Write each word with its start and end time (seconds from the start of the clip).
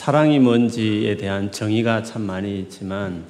사랑이 0.00 0.38
뭔지에 0.38 1.18
대한 1.18 1.52
정의가 1.52 2.02
참 2.02 2.22
많이 2.22 2.58
있지만 2.60 3.22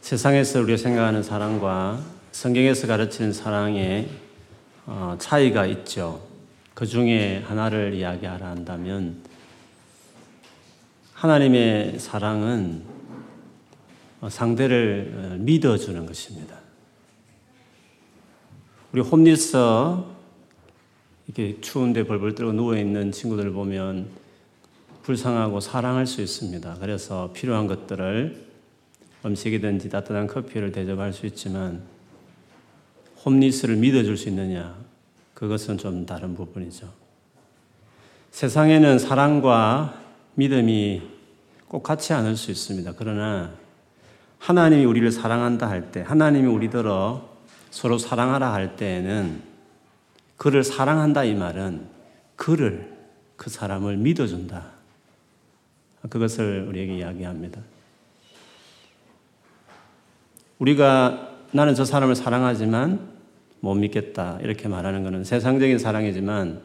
세상에서 0.00 0.60
우리가 0.60 0.76
생각하는 0.76 1.24
사랑과 1.24 2.00
성경에서 2.30 2.86
가르치는 2.86 3.32
사랑의 3.32 4.08
어, 4.86 5.16
차이가 5.18 5.66
있죠. 5.66 6.24
그 6.72 6.86
중에 6.86 7.42
하나를 7.44 7.94
이야기하라 7.94 8.46
한다면 8.46 9.16
하나님의 11.14 11.98
사랑은 11.98 12.84
상대를 14.28 15.14
어, 15.16 15.36
믿어주는 15.40 16.06
것입니다. 16.06 16.60
우리 18.92 19.00
홈리서 19.00 20.14
이렇게 21.26 21.60
추운데 21.60 22.04
벌벌 22.04 22.36
떨고 22.36 22.52
누워 22.52 22.76
있는 22.76 23.10
친구들 23.10 23.50
보면 23.50 24.25
불쌍하고 25.06 25.60
사랑할 25.60 26.04
수 26.04 26.20
있습니다. 26.20 26.78
그래서 26.80 27.30
필요한 27.32 27.68
것들을 27.68 28.44
음식이든지 29.24 29.88
따뜻한 29.88 30.26
커피를 30.26 30.72
대접할 30.72 31.12
수 31.12 31.26
있지만 31.26 31.82
홈리스를 33.24 33.76
믿어줄 33.76 34.16
수 34.16 34.28
있느냐? 34.28 34.76
그것은 35.34 35.78
좀 35.78 36.06
다른 36.06 36.34
부분이죠. 36.34 36.92
세상에는 38.32 38.98
사랑과 38.98 39.94
믿음이 40.34 41.02
꼭 41.68 41.84
같지 41.84 42.12
않을 42.12 42.36
수 42.36 42.50
있습니다. 42.50 42.94
그러나 42.98 43.52
하나님이 44.40 44.86
우리를 44.86 45.12
사랑한다 45.12 45.68
할 45.70 45.92
때, 45.92 46.02
하나님이 46.02 46.48
우리들어 46.48 47.28
서로 47.70 47.98
사랑하라 47.98 48.52
할 48.52 48.74
때에는 48.74 49.40
그를 50.36 50.64
사랑한다 50.64 51.22
이 51.22 51.34
말은 51.36 51.86
그를 52.34 52.92
그 53.36 53.50
사람을 53.50 53.98
믿어준다. 53.98 54.75
그것을 56.08 56.66
우리에게 56.68 56.98
이야기합니다. 56.98 57.60
우리가 60.58 61.36
나는 61.52 61.74
저 61.74 61.84
사람을 61.84 62.14
사랑하지만 62.14 63.16
못 63.60 63.74
믿겠다 63.74 64.38
이렇게 64.42 64.68
말하는 64.68 65.02
것은 65.02 65.24
세상적인 65.24 65.78
사랑이지만 65.78 66.60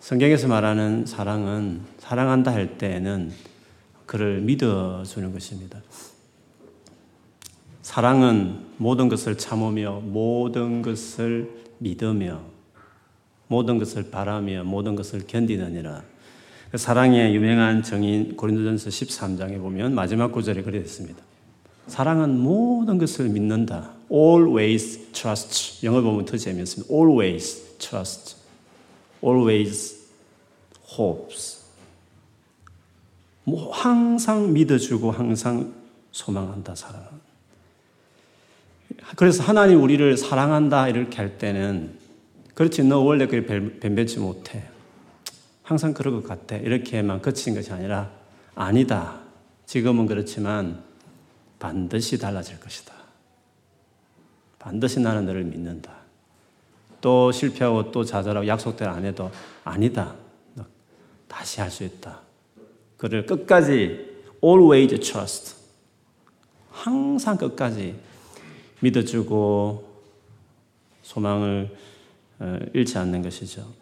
성경에서 0.00 0.48
말하는 0.48 1.06
사랑은 1.06 1.82
사랑한다 1.98 2.52
할 2.52 2.76
때에는 2.76 3.30
그를 4.06 4.40
믿어주는 4.40 5.32
것입니다. 5.32 5.80
사랑은 7.82 8.66
모든 8.78 9.08
것을 9.08 9.38
참으며 9.38 10.00
모든 10.00 10.82
것을 10.82 11.50
믿으며 11.78 12.40
모든 13.48 13.78
것을 13.78 14.10
바라며 14.10 14.64
모든 14.64 14.96
것을 14.96 15.26
견디느니라. 15.26 16.11
그 16.72 16.78
사랑의 16.78 17.34
유명한 17.34 17.82
정인 17.82 18.34
고린도전서 18.34 18.88
13장에 18.88 19.58
보면 19.60 19.94
마지막 19.94 20.32
구절에 20.32 20.62
그래 20.62 20.78
있습니다. 20.78 21.22
사랑은 21.86 22.38
모든 22.38 22.96
것을 22.96 23.28
믿는다. 23.28 23.90
Always 24.10 25.12
trust. 25.12 25.84
영어 25.84 26.00
보면 26.00 26.24
더 26.24 26.38
재미있습니다. 26.38 26.90
Always 26.90 27.76
trust. 27.76 28.36
Always 29.22 29.98
hopes. 30.98 31.60
뭐 33.44 33.70
항상 33.70 34.54
믿어주고 34.54 35.10
항상 35.10 35.74
소망한다 36.10 36.74
사랑은. 36.74 37.06
그래서 39.16 39.42
하나님 39.42 39.82
우리를 39.82 40.16
사랑한다 40.16 40.88
이렇게 40.88 41.18
할 41.18 41.36
때는 41.36 41.98
그렇지 42.54 42.82
너 42.84 43.00
원래 43.00 43.26
그게 43.26 43.44
변변치 43.78 44.20
못해. 44.20 44.71
항상 45.72 45.94
그럴 45.94 46.12
것 46.12 46.28
같아. 46.28 46.54
이렇게만 46.54 47.22
그친 47.22 47.54
것이 47.54 47.72
아니라 47.72 48.10
아니다. 48.54 49.20
지금은 49.64 50.06
그렇지만 50.06 50.82
반드시 51.58 52.18
달라질 52.18 52.60
것이다. 52.60 52.92
반드시 54.58 55.00
나는 55.00 55.24
너를 55.24 55.44
믿는다. 55.44 55.94
또 57.00 57.32
실패하고 57.32 57.90
또 57.90 58.04
좌절하고 58.04 58.46
약속대로 58.46 58.90
안 58.90 59.06
해도 59.06 59.30
아니다. 59.64 60.14
다시 61.26 61.62
할 61.62 61.70
수 61.70 61.84
있다. 61.84 62.20
그를 62.98 63.24
끝까지 63.24 64.12
always 64.44 65.00
trust. 65.00 65.56
항상 66.70 67.38
끝까지 67.38 67.96
믿어주고 68.80 69.90
소망을 71.00 71.74
어, 72.40 72.58
잃지 72.74 72.98
않는 72.98 73.22
것이죠. 73.22 73.81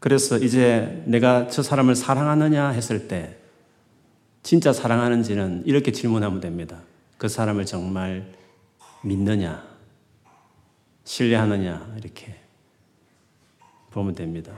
그래서 0.00 0.38
이제 0.38 1.02
내가 1.06 1.48
저 1.48 1.62
사람을 1.62 1.94
사랑하느냐 1.94 2.68
했을 2.68 3.08
때 3.08 3.36
진짜 4.42 4.72
사랑하는지는 4.72 5.64
이렇게 5.66 5.92
질문하면 5.92 6.40
됩니다. 6.40 6.80
그 7.18 7.28
사람을 7.28 7.66
정말 7.66 8.32
믿느냐, 9.02 9.64
신뢰하느냐, 11.04 11.94
이렇게 11.98 12.36
보면 13.90 14.14
됩니다. 14.14 14.52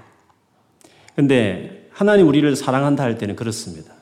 근데 1.16 1.88
하나님 1.92 2.28
우리를 2.28 2.54
사랑한다 2.54 3.02
할 3.02 3.18
때는 3.18 3.36
그렇습니다. 3.36 3.94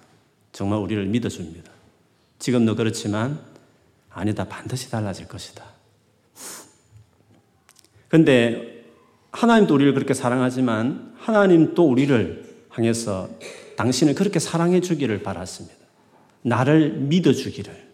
정말 0.53 0.81
우리를 0.81 1.07
믿어줍니다. 1.07 1.71
지금도 2.39 2.77
그렇지만 2.77 3.41
아니다, 4.11 4.45
반드시 4.45 4.91
달라질 4.91 5.29
것이다. 5.29 5.65
근데 8.09 8.85
하나님도 9.33 9.75
우리를 9.75 9.95
그렇게 9.95 10.15
사랑하지만 10.15 11.08
하나님 11.29 11.75
또 11.75 11.87
우리를 11.87 12.43
향해서 12.71 13.29
당신을 13.77 14.15
그렇게 14.15 14.39
사랑해 14.39 14.81
주기를 14.81 15.23
바랐습니다. 15.23 15.77
나를 16.41 16.93
믿어 16.93 17.35
주기를. 17.35 17.87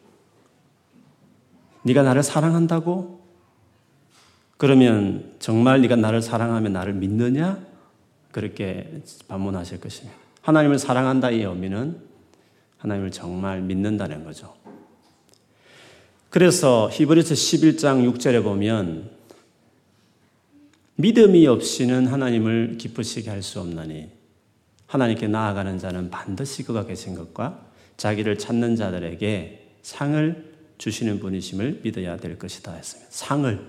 네가 1.82 2.04
나를 2.04 2.22
사랑한다고? 2.22 3.24
그러면 4.56 5.34
정말 5.40 5.80
네가 5.80 5.96
나를 5.96 6.22
사랑하면 6.22 6.72
나를 6.72 6.92
믿느냐? 6.92 7.58
그렇게 8.30 9.02
반문하실 9.26 9.80
것입니다. 9.80 10.16
하나님을 10.42 10.78
사랑한다 10.78 11.32
이 11.32 11.42
의미는 11.42 11.98
하나님을 12.78 13.10
정말 13.10 13.62
믿는다는 13.62 14.22
거죠. 14.22 14.54
그래서 16.30 16.88
히브리서 16.92 17.34
11장 17.34 18.08
6절에 18.12 18.44
보면 18.44 19.10
믿음이 20.96 21.46
없이는 21.46 22.06
하나님을 22.06 22.76
기쁘시게 22.78 23.30
할 23.30 23.42
수 23.42 23.60
없나니 23.60 24.08
하나님께 24.86 25.26
나아가는 25.26 25.78
자는 25.78 26.10
반드시 26.10 26.62
그가 26.62 26.86
계신 26.86 27.14
것과 27.14 27.66
자기를 27.96 28.38
찾는 28.38 28.76
자들에게 28.76 29.78
상을 29.82 30.54
주시는 30.78 31.20
분이심을 31.20 31.80
믿어야 31.82 32.16
될 32.16 32.38
것이다 32.38 32.72
했습니다. 32.72 33.10
상을 33.10 33.66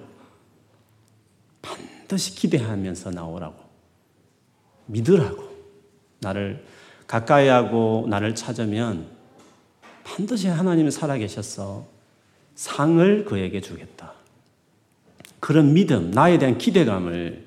반드시 1.61 2.35
기대하면서 2.35 3.11
나오라고 3.11 3.55
믿으라고 4.85 5.43
나를 6.19 6.63
가까이 7.07 7.47
하고 7.47 8.05
나를 8.07 8.35
찾으면 8.35 9.07
반드시 10.03 10.47
하나님이 10.47 10.91
살아계셔서 10.91 11.87
상을 12.53 13.25
그에게 13.25 13.61
주겠다. 13.61 14.13
그런 15.39 15.73
믿음, 15.73 16.11
나에 16.11 16.37
대한 16.37 16.57
기대감을 16.57 17.45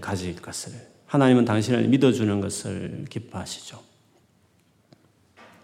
가질 0.00 0.36
것을 0.36 0.72
하나님은 1.06 1.44
당신을 1.44 1.88
믿어주는 1.88 2.40
것을 2.40 3.04
기뻐하시죠. 3.08 3.80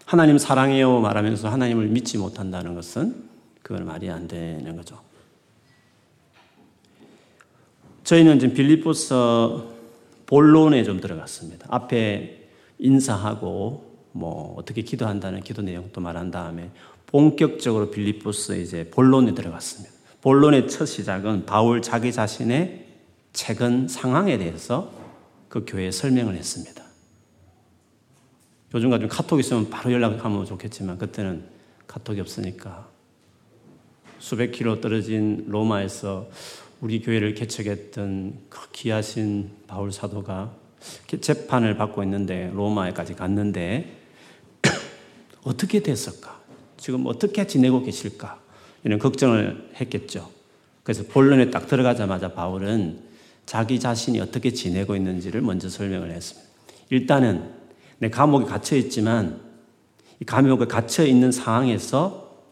하나님 0.05 0.37
사랑해요 0.37 0.99
말하면서 0.99 1.49
하나님을 1.49 1.87
믿지 1.87 2.17
못한다는 2.17 2.75
것은 2.75 3.23
그건 3.61 3.85
말이 3.85 4.09
안 4.09 4.27
되는 4.27 4.75
거죠. 4.75 5.01
저희는 8.03 8.39
지금 8.39 8.53
빌리포스 8.53 9.13
본론에 10.25 10.83
좀 10.83 10.99
들어갔습니다. 10.99 11.67
앞에 11.69 12.49
인사하고 12.79 13.93
뭐 14.11 14.55
어떻게 14.57 14.81
기도한다는 14.81 15.41
기도 15.41 15.61
내용도 15.61 16.01
말한 16.01 16.31
다음에 16.31 16.69
본격적으로 17.05 17.91
빌리포스 17.91 18.59
이제 18.59 18.89
본론에 18.89 19.33
들어갔습니다. 19.33 19.92
본론의 20.23 20.69
첫 20.69 20.85
시작은 20.85 21.45
바울 21.45 21.81
자기 21.81 22.13
자신의 22.13 22.85
최근 23.33 23.89
상황에 23.89 24.37
대해서 24.37 24.89
그 25.49 25.65
교회에 25.67 25.91
설명을 25.91 26.37
했습니다. 26.37 26.81
요즘 28.73 28.89
같은 28.89 29.09
카톡 29.09 29.41
있으면 29.41 29.69
바로 29.69 29.91
연락하면 29.91 30.45
좋겠지만 30.45 30.97
그때는 30.97 31.43
카톡이 31.87 32.21
없으니까 32.21 32.87
수백 34.17 34.53
킬로 34.53 34.79
떨어진 34.79 35.43
로마에서 35.49 36.29
우리 36.79 37.01
교회를 37.01 37.33
개척했던 37.33 38.45
그 38.47 38.71
귀하신 38.71 39.51
바울 39.67 39.91
사도가 39.91 40.53
재판을 41.19 41.75
받고 41.75 42.01
있는데 42.03 42.49
로마에까지 42.53 43.15
갔는데 43.15 43.97
어떻게 45.43 45.83
됐을까? 45.83 46.41
지금 46.77 47.07
어떻게 47.07 47.45
지내고 47.45 47.83
계실까? 47.83 48.42
이런 48.83 48.99
걱정을 48.99 49.71
했겠죠. 49.79 50.29
그래서 50.83 51.03
본론에 51.03 51.49
딱 51.49 51.67
들어가자마자 51.67 52.33
바울은 52.33 52.99
자기 53.45 53.79
자신이 53.79 54.19
어떻게 54.19 54.51
지내고 54.51 54.95
있는지를 54.95 55.41
먼저 55.41 55.69
설명을 55.69 56.11
했습니다. 56.11 56.49
일단은 56.89 57.51
내 57.99 58.09
감옥에 58.09 58.45
갇혀 58.45 58.75
있지만 58.75 59.41
이 60.19 60.25
감옥에 60.25 60.65
갇혀 60.65 61.05
있는 61.05 61.31
상황에서 61.31 62.43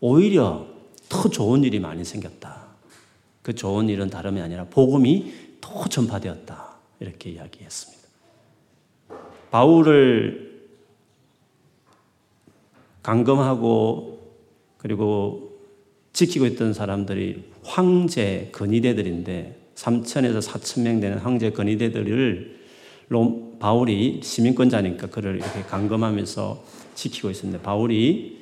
오히려 0.00 0.66
더 1.08 1.28
좋은 1.28 1.64
일이 1.64 1.78
많이 1.78 2.04
생겼다. 2.04 2.66
그 3.42 3.54
좋은 3.54 3.88
일은 3.88 4.10
다름이 4.10 4.40
아니라 4.40 4.64
복음이 4.64 5.32
더 5.60 5.84
전파되었다. 5.88 6.76
이렇게 7.00 7.30
이야기했습니다. 7.30 8.02
바울을 9.50 10.68
강금하고 13.02 14.34
그리고 14.78 15.45
지키고 16.16 16.46
있던 16.46 16.72
사람들이 16.72 17.44
황제 17.62 18.48
근위대들인데 18.52 19.54
3천에서 19.74 20.40
4천 20.40 20.80
명 20.80 20.98
되는 20.98 21.18
황제 21.18 21.50
근위대들을 21.50 22.56
바울이 23.60 24.20
시민권자니까 24.22 25.08
그를 25.08 25.36
이렇게 25.36 25.60
강금하면서 25.60 26.64
지키고 26.94 27.28
있었는데 27.28 27.62
바울이 27.62 28.38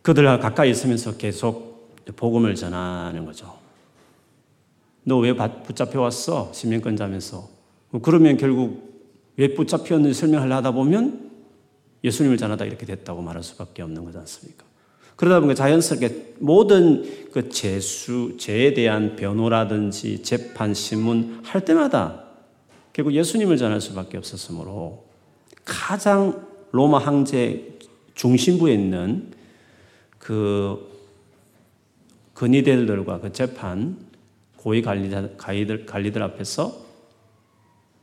그들과 0.00 0.38
가까이 0.38 0.70
있으면서 0.70 1.18
계속 1.18 1.94
복음을 2.16 2.54
전하는 2.54 3.26
거죠. 3.26 3.58
너 5.04 5.18
왜 5.18 5.34
붙잡혀 5.34 6.00
왔어? 6.00 6.50
시민권자면서. 6.54 7.48
뭐 7.90 8.00
그러면 8.00 8.38
결국 8.38 9.12
왜 9.36 9.52
붙잡혔는지 9.52 10.18
설명하려 10.18 10.56
하다 10.56 10.70
보면 10.70 11.30
예수님을 12.02 12.38
전하다 12.38 12.64
이렇게 12.64 12.86
됐다고 12.86 13.20
말할 13.20 13.42
수밖에 13.42 13.82
없는 13.82 14.06
거지 14.06 14.16
않습니까? 14.16 14.69
그러다 15.20 15.40
보니까 15.40 15.54
자연스럽게 15.54 16.36
모든 16.38 17.28
그 17.30 17.50
재수, 17.50 18.38
죄에 18.38 18.72
대한 18.72 19.16
변호라든지 19.16 20.22
재판, 20.22 20.72
신문 20.72 21.42
할 21.44 21.62
때마다 21.62 22.24
결국 22.94 23.12
예수님을 23.12 23.58
전할 23.58 23.82
수밖에 23.82 24.16
없었으므로 24.16 25.04
가장 25.62 26.46
로마 26.72 26.96
황제 26.96 27.78
중심부에 28.14 28.72
있는 28.72 29.30
그 30.18 30.88
근위대들과 32.32 33.20
그 33.20 33.30
재판 33.30 33.98
고위 34.56 34.80
관리자, 34.80 35.28
관리들, 35.36 35.84
관리들 35.84 36.22
앞에서 36.22 36.80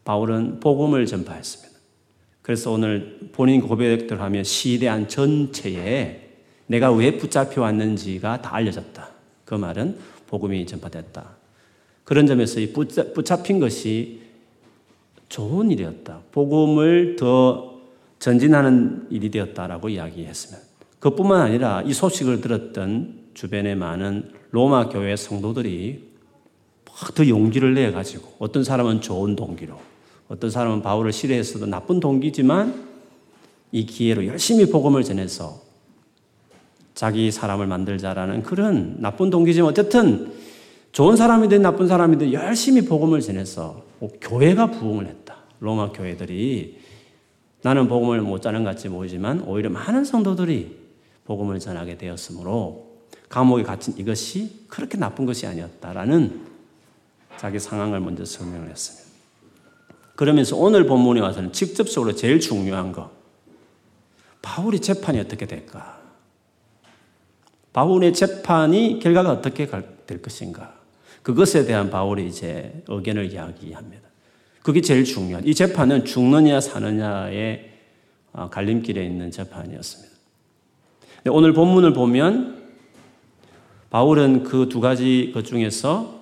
바울은 0.06 0.60
복음을 0.60 1.04
전파했습니다. 1.08 1.80
그래서 2.44 2.72
오늘 2.74 3.32
본인 3.32 3.62
고백들 3.62 4.22
하면 4.22 4.44
시대한 4.44 5.08
전체에 5.08 6.27
내가 6.68 6.92
왜 6.92 7.18
붙잡혀 7.18 7.62
왔는지가 7.62 8.42
다 8.42 8.56
알려졌다. 8.56 9.10
그 9.46 9.56
말은 9.56 9.98
복음이 10.28 10.66
전파됐다. 10.66 11.38
그런 12.04 12.28
점에서 12.28 12.60
이 12.60 12.72
붙잡힌 12.72 13.60
것이 13.60 14.22
좋은 15.30 15.72
일이었다. 15.72 16.22
복음을 16.32 17.16
더 17.18 17.78
전진하는 18.20 19.08
일이 19.10 19.30
되었다라고 19.30 19.90
이야기했으면 19.90 20.62
그뿐만 21.00 21.42
아니라 21.42 21.84
이 21.84 21.94
소식을 21.94 22.42
들었던 22.42 23.28
주변의 23.34 23.76
많은 23.76 24.32
로마 24.52 24.90
교회 24.90 25.16
성도들이 25.16 26.08
더 27.14 27.28
용기를 27.28 27.76
내 27.76 27.92
가지고 27.92 28.34
어떤 28.40 28.64
사람은 28.64 29.02
좋은 29.02 29.36
동기로 29.36 29.78
어떤 30.30 30.50
사람은 30.50 30.82
바울을 30.82 31.14
싫어했어도 31.14 31.68
나쁜 31.68 32.00
동기지만 32.00 32.88
이 33.72 33.86
기회로 33.86 34.26
열심히 34.26 34.66
복음을 34.66 35.04
전해서 35.04 35.67
자기 36.98 37.30
사람을 37.30 37.68
만들자라는 37.68 38.42
그런 38.42 38.96
나쁜 38.98 39.30
동기지만 39.30 39.70
어쨌든 39.70 40.34
좋은 40.92 41.16
사람이든 41.16 41.62
나쁜 41.62 41.88
사람이든 41.88 42.34
열심히 42.34 42.86
복음을 42.86 43.22
전해서 43.22 43.84
교회가 44.20 44.72
부흥을 44.72 45.06
했다. 45.06 45.36
로마 45.60 45.92
교회들이 45.92 46.80
나는 47.62 47.88
복음을 47.88 48.22
못 48.22 48.42
자는 48.42 48.64
것 48.64 48.72
같이 48.72 48.90
보이지만 48.90 49.42
오히려 49.42 49.70
많은 49.70 50.06
성도들이 50.06 50.76
복음을 51.26 51.60
전하게 51.60 52.00
되었으므로 52.00 52.88
감옥에 53.30 53.62
갇힌 53.62 53.94
이것이 53.96 54.66
그렇게 54.68 54.98
나쁜 54.98 55.28
것이 55.28 55.46
아니었다라는 55.46 56.48
자기 57.38 57.60
상황을 57.60 58.00
먼저 58.00 58.26
설명을 58.26 58.72
했습니다. 58.72 59.08
그러면서 60.16 60.58
오늘 60.58 60.88
본문에 60.88 61.22
와서는 61.22 61.54
직접적으로 61.54 62.16
제일 62.16 62.40
중요한 62.40 62.92
거 62.92 63.12
바울이 64.42 64.80
재판이 64.80 65.20
어떻게 65.20 65.46
될까? 65.46 65.97
바울의 67.74 68.14
재판이 68.14 69.00
결과가 69.00 69.32
어떻게 69.32 69.68
될 70.06 70.22
것인가? 70.22 70.76
그것에 71.22 71.66
대한 71.66 71.90
바울이 71.90 72.28
이제 72.28 72.84
의견을 72.88 73.32
이야기합니다. 73.32 74.08
그게 74.64 74.82
제일 74.82 75.04
중요한. 75.04 75.46
이 75.46 75.54
재판은 75.54 76.06
죽느냐 76.06 76.60
사느냐의 76.60 77.72
어, 78.34 78.50
갈림길에 78.50 79.06
있는 79.06 79.32
재판이었습니다. 79.32 80.16
오늘 81.30 81.54
본문을 81.54 81.94
보면 81.94 82.58
바울은 83.90 84.44
그 84.44 84.70
두 84.70 84.80
가지 84.82 85.32
것 85.34 85.46
중에서 85.46 86.22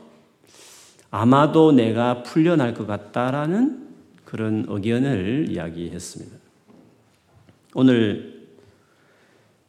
아마도 1.12 1.72
내가 1.72 2.24
풀려날 2.24 2.74
것 2.74 2.86
같다라는 2.88 3.88
그런 4.26 4.66
의견을 4.68 5.48
이야기했습니다. 5.50 6.38
오늘 7.74 8.35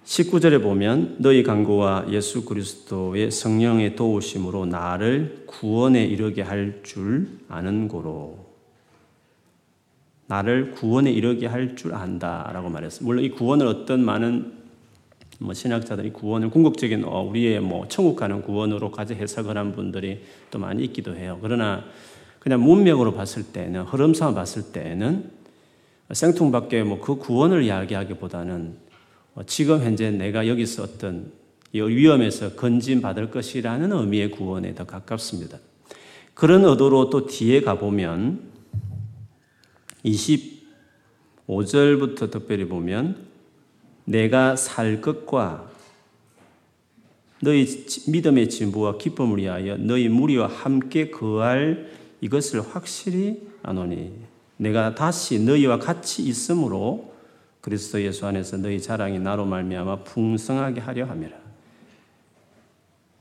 19절에 0.07 0.63
보면 0.63 1.17
너희 1.19 1.43
강구와 1.43 2.07
예수 2.11 2.45
그리스도의 2.45 3.33
성령의 3.33 3.97
도우심으로 3.97 4.67
나를 4.67 5.43
구원에 5.47 6.05
이르게 6.05 6.43
할 6.43 6.81
줄 6.85 7.29
아는 7.49 7.89
고로 7.89 8.39
나를 10.29 10.71
구원에 10.73 11.11
이르게 11.11 11.47
할 11.47 11.75
줄 11.75 11.93
안다라고 11.93 12.69
말했습니다. 12.69 13.05
물론 13.05 13.25
이 13.25 13.31
구원을 13.31 13.67
어떤 13.67 14.05
많은 14.05 14.53
뭐 15.41 15.53
신학자들이 15.53 16.13
구원을 16.13 16.51
궁극적인 16.51 17.05
어, 17.05 17.23
우리의 17.23 17.59
뭐 17.61 17.89
천국 17.89 18.15
가는 18.15 18.43
구원으로까지 18.43 19.15
해석을 19.15 19.59
한 19.59 19.73
분들이 19.73 20.23
또 20.53 20.61
많이 20.61 20.85
있기도 20.85 21.17
해요. 21.17 21.39
그러나 21.43 21.85
그냥 22.39 22.63
문맥으로 22.63 23.13
봤을 23.13 23.43
때는 23.43 23.83
흐름상 23.83 24.35
봤을 24.37 24.71
때는 24.73 25.31
생뚱밖에 26.13 26.85
뭐그 26.85 27.17
구원을 27.17 27.65
이야기하기보다는 27.65 28.86
어, 28.86 28.86
지금 29.45 29.83
현재 29.83 30.11
내가 30.11 30.49
여기서 30.49 30.85
어떤 30.85 31.31
위험에서 31.73 32.55
건진 32.55 33.03
받을 33.03 33.31
것이라는 33.31 33.93
의미의 33.93 34.31
구원에 34.31 34.75
더 34.75 34.85
가깝습니다. 34.85 35.59
그런 36.33 36.65
의도로 36.65 37.11
또 37.11 37.27
뒤에 37.27 37.61
가보면 37.61 38.41
25절부터 40.05 42.31
특별히 42.31 42.67
보면 42.67 43.27
내가 44.05 44.57
살 44.57 45.01
것과 45.01 45.71
너희 47.43 47.67
믿음의 48.09 48.49
진부와 48.49 48.99
기쁨을 48.99 49.39
위하여 49.39 49.77
너희 49.77 50.09
무리와 50.09 50.47
함께 50.47 51.11
거할 51.11 51.91
이것을 52.21 52.63
확실히 52.63 53.43
아노니 53.63 54.13
내가 54.57 54.95
다시 54.95 55.39
너희와 55.39 55.79
같이 55.79 56.23
있으므로 56.23 57.16
그리스도 57.67 58.01
예수 58.01 58.25
안에서 58.27 58.59
너희 58.59 58.81
자랑이 58.81 59.19
나로 59.19 59.45
말미암아 59.45 60.05
풍성하게 60.05 60.81
하려 60.81 61.05
함이라. 61.07 61.37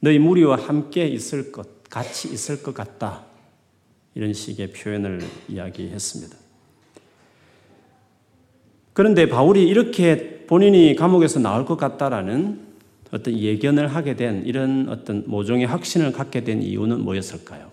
너희 0.01 0.19
무리와 0.19 0.55
함께 0.55 1.07
있을 1.07 1.51
것, 1.51 1.83
같이 1.89 2.31
있을 2.31 2.61
것 2.61 2.75
같다. 2.75 3.25
이런 4.13 4.33
식의 4.33 4.71
표현을 4.71 5.21
이야기했습니다. 5.49 6.37
그런데 8.93 9.27
바울이 9.27 9.67
이렇게 9.67 10.45
본인이 10.45 10.95
감옥에서 10.95 11.39
나올 11.39 11.65
것 11.65 11.75
같다라는 11.75 12.59
어떤 13.09 13.35
예견을 13.35 13.87
하게 13.87 14.15
된 14.15 14.43
이런 14.45 14.89
어떤 14.89 15.23
모종의 15.25 15.65
확신을 15.65 16.11
갖게 16.11 16.43
된 16.43 16.61
이유는 16.61 17.01
뭐였을까요? 17.01 17.71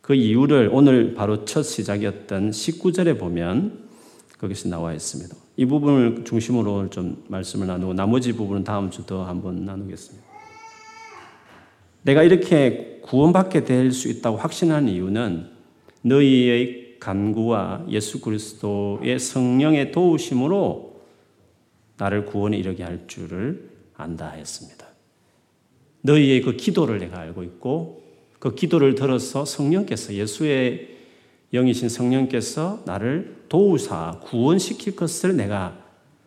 그 0.00 0.14
이유를 0.14 0.70
오늘 0.72 1.12
바로 1.12 1.44
첫 1.44 1.62
시작이었던 1.62 2.52
19절에 2.52 3.18
보면 3.18 3.86
거기서 4.38 4.70
나와 4.70 4.94
있습니다. 4.94 5.47
이 5.58 5.66
부분을 5.66 6.22
중심으로 6.24 6.88
좀 6.88 7.24
말씀을 7.26 7.66
나누고 7.66 7.92
나머지 7.94 8.32
부분은 8.32 8.62
다음 8.62 8.90
주 8.90 9.04
더 9.04 9.24
한번 9.24 9.64
나누겠습니다. 9.64 10.24
내가 12.02 12.22
이렇게 12.22 13.00
구원받게 13.02 13.64
될 13.64 13.90
수 13.92 14.08
있다고 14.08 14.36
확신하는 14.36 14.88
이유는 14.88 15.48
너희의 16.02 16.98
간구와 17.00 17.86
예수 17.90 18.20
그리스도의 18.20 19.18
성령의 19.18 19.90
도우심으로 19.90 21.02
나를 21.96 22.24
구원에 22.26 22.56
이르게 22.56 22.84
할 22.84 23.08
줄을 23.08 23.68
안다 23.96 24.30
했습니다. 24.30 24.86
너희의 26.02 26.42
그 26.42 26.56
기도를 26.56 26.98
내가 27.00 27.18
알고 27.18 27.42
있고 27.42 28.04
그 28.38 28.54
기도를 28.54 28.94
들어서 28.94 29.44
성령께서 29.44 30.14
예수의 30.14 30.97
영이신 31.52 31.88
성령께서 31.88 32.82
나를 32.84 33.44
도우사 33.48 34.20
구원시킬 34.24 34.96
것을 34.96 35.36
내가 35.36 35.76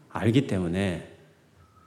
알기 0.09 0.47
때문에 0.47 1.07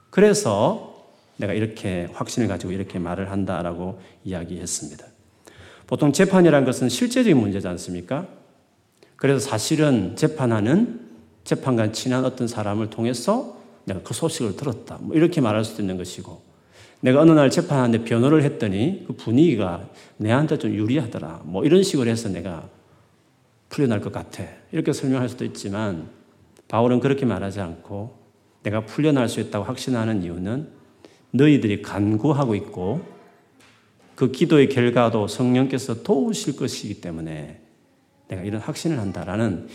그래서 0.09 0.95
내가 1.37 1.53
이렇게 1.53 2.07
확신을 2.13 2.47
가지고 2.47 2.71
이렇게 2.71 2.97
말을 2.97 3.31
한다라고 3.31 3.99
이야기했습니다. 4.23 5.05
보통 5.87 6.13
재판이라는 6.13 6.65
것은 6.65 6.89
실제적인 6.89 7.37
문제지 7.37 7.67
않습니까? 7.67 8.27
그래서 9.17 9.39
사실은 9.39 10.15
재판하는 10.15 11.01
재판관 11.43 11.93
친한 11.93 12.25
어떤 12.25 12.47
사람을 12.47 12.89
통해서 12.89 13.57
내가 13.83 14.01
그 14.01 14.13
소식을 14.13 14.55
들었다. 14.55 14.97
뭐 15.01 15.15
이렇게 15.15 15.41
말할 15.41 15.63
수도 15.63 15.83
있는 15.83 15.97
것이고 15.97 16.41
내가 17.01 17.21
어느 17.21 17.31
날 17.31 17.49
재판하는데 17.49 18.03
변호를 18.03 18.43
했더니 18.43 19.03
그 19.05 19.13
분위기가 19.13 19.87
내한테 20.17 20.57
좀 20.57 20.73
유리하더라. 20.73 21.41
뭐 21.43 21.63
이런 21.63 21.83
식으로 21.83 22.09
해서 22.09 22.29
내가 22.29 22.67
풀려날 23.69 24.01
것 24.01 24.11
같아. 24.11 24.43
이렇게 24.71 24.93
설명할 24.93 25.29
수도 25.29 25.45
있지만 25.45 26.09
바울은 26.67 26.99
그렇게 26.99 27.25
말하지 27.25 27.61
않고 27.61 28.17
내가 28.63 28.85
풀려날 28.85 29.29
수 29.29 29.39
있다고 29.39 29.65
확신하는 29.65 30.23
이유는 30.23 30.69
너희들이 31.31 31.81
간구하고 31.81 32.55
있고 32.55 33.01
그 34.15 34.31
기도의 34.31 34.69
결과도 34.69 35.27
성령께서 35.27 36.03
도우실 36.03 36.55
것이기 36.55 37.01
때문에 37.01 37.61
내가 38.27 38.41
이런 38.43 38.61
확신을 38.61 38.99
한다라는 38.99 39.67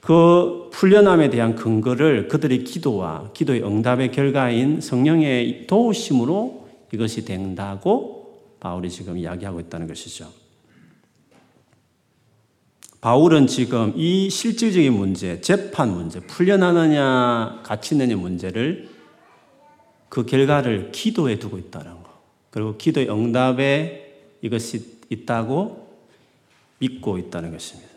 그 0.00 0.68
풀려남에 0.72 1.30
대한 1.30 1.54
근거를 1.54 2.28
그들의 2.28 2.64
기도와 2.64 3.30
기도의 3.32 3.64
응답의 3.64 4.10
결과인 4.10 4.80
성령의 4.80 5.66
도우심으로 5.66 6.68
이것이 6.92 7.24
된다고 7.24 8.42
바울이 8.60 8.90
지금 8.90 9.16
이야기하고 9.16 9.60
있다는 9.60 9.86
것이죠. 9.86 10.43
바울은 13.04 13.48
지금 13.48 13.92
이 13.96 14.30
실질적인 14.30 14.94
문제, 14.94 15.38
재판 15.42 15.90
문제, 15.90 16.20
풀려나느냐, 16.20 17.60
갇히 17.62 17.94
있느냐 17.94 18.16
문제를 18.16 18.88
그 20.08 20.24
결과를 20.24 20.90
기도에 20.90 21.38
두고 21.38 21.58
있다는 21.58 22.02
거. 22.02 22.22
그리고 22.48 22.78
기도의 22.78 23.10
응답에 23.10 24.22
이것이 24.40 25.00
있다고 25.10 25.98
믿고 26.78 27.18
있다는 27.18 27.52
것입니다. 27.52 27.90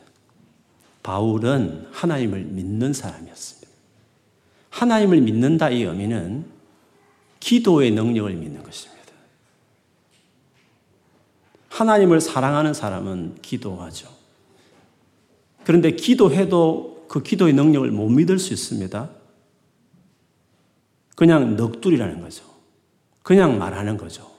바울은 1.04 1.88
하나님을 1.94 2.42
믿는 2.42 2.92
사람이었습니다. 2.92 3.72
하나님을 4.72 5.22
믿는다 5.22 5.70
이 5.70 5.84
의미는 5.84 6.48
기도의 7.40 7.92
능력을 7.92 8.34
믿는 8.34 8.62
것입니다. 8.62 9.14
하나님을 11.70 12.20
사랑하는 12.20 12.74
사람은 12.74 13.38
기도하죠. 13.42 14.17
그런데 15.68 15.92
기도해도 15.92 17.08
그 17.10 17.22
기도의 17.22 17.52
능력을 17.52 17.92
못 17.92 18.08
믿을 18.08 18.40
수 18.40 18.54
있습니다. 18.54 19.10
그냥 21.18 21.58
넋두리라는 21.58 22.22
거죠. 22.22 22.46
그냥 23.22 23.58
말하는 23.58 23.98
거죠. 23.98 24.32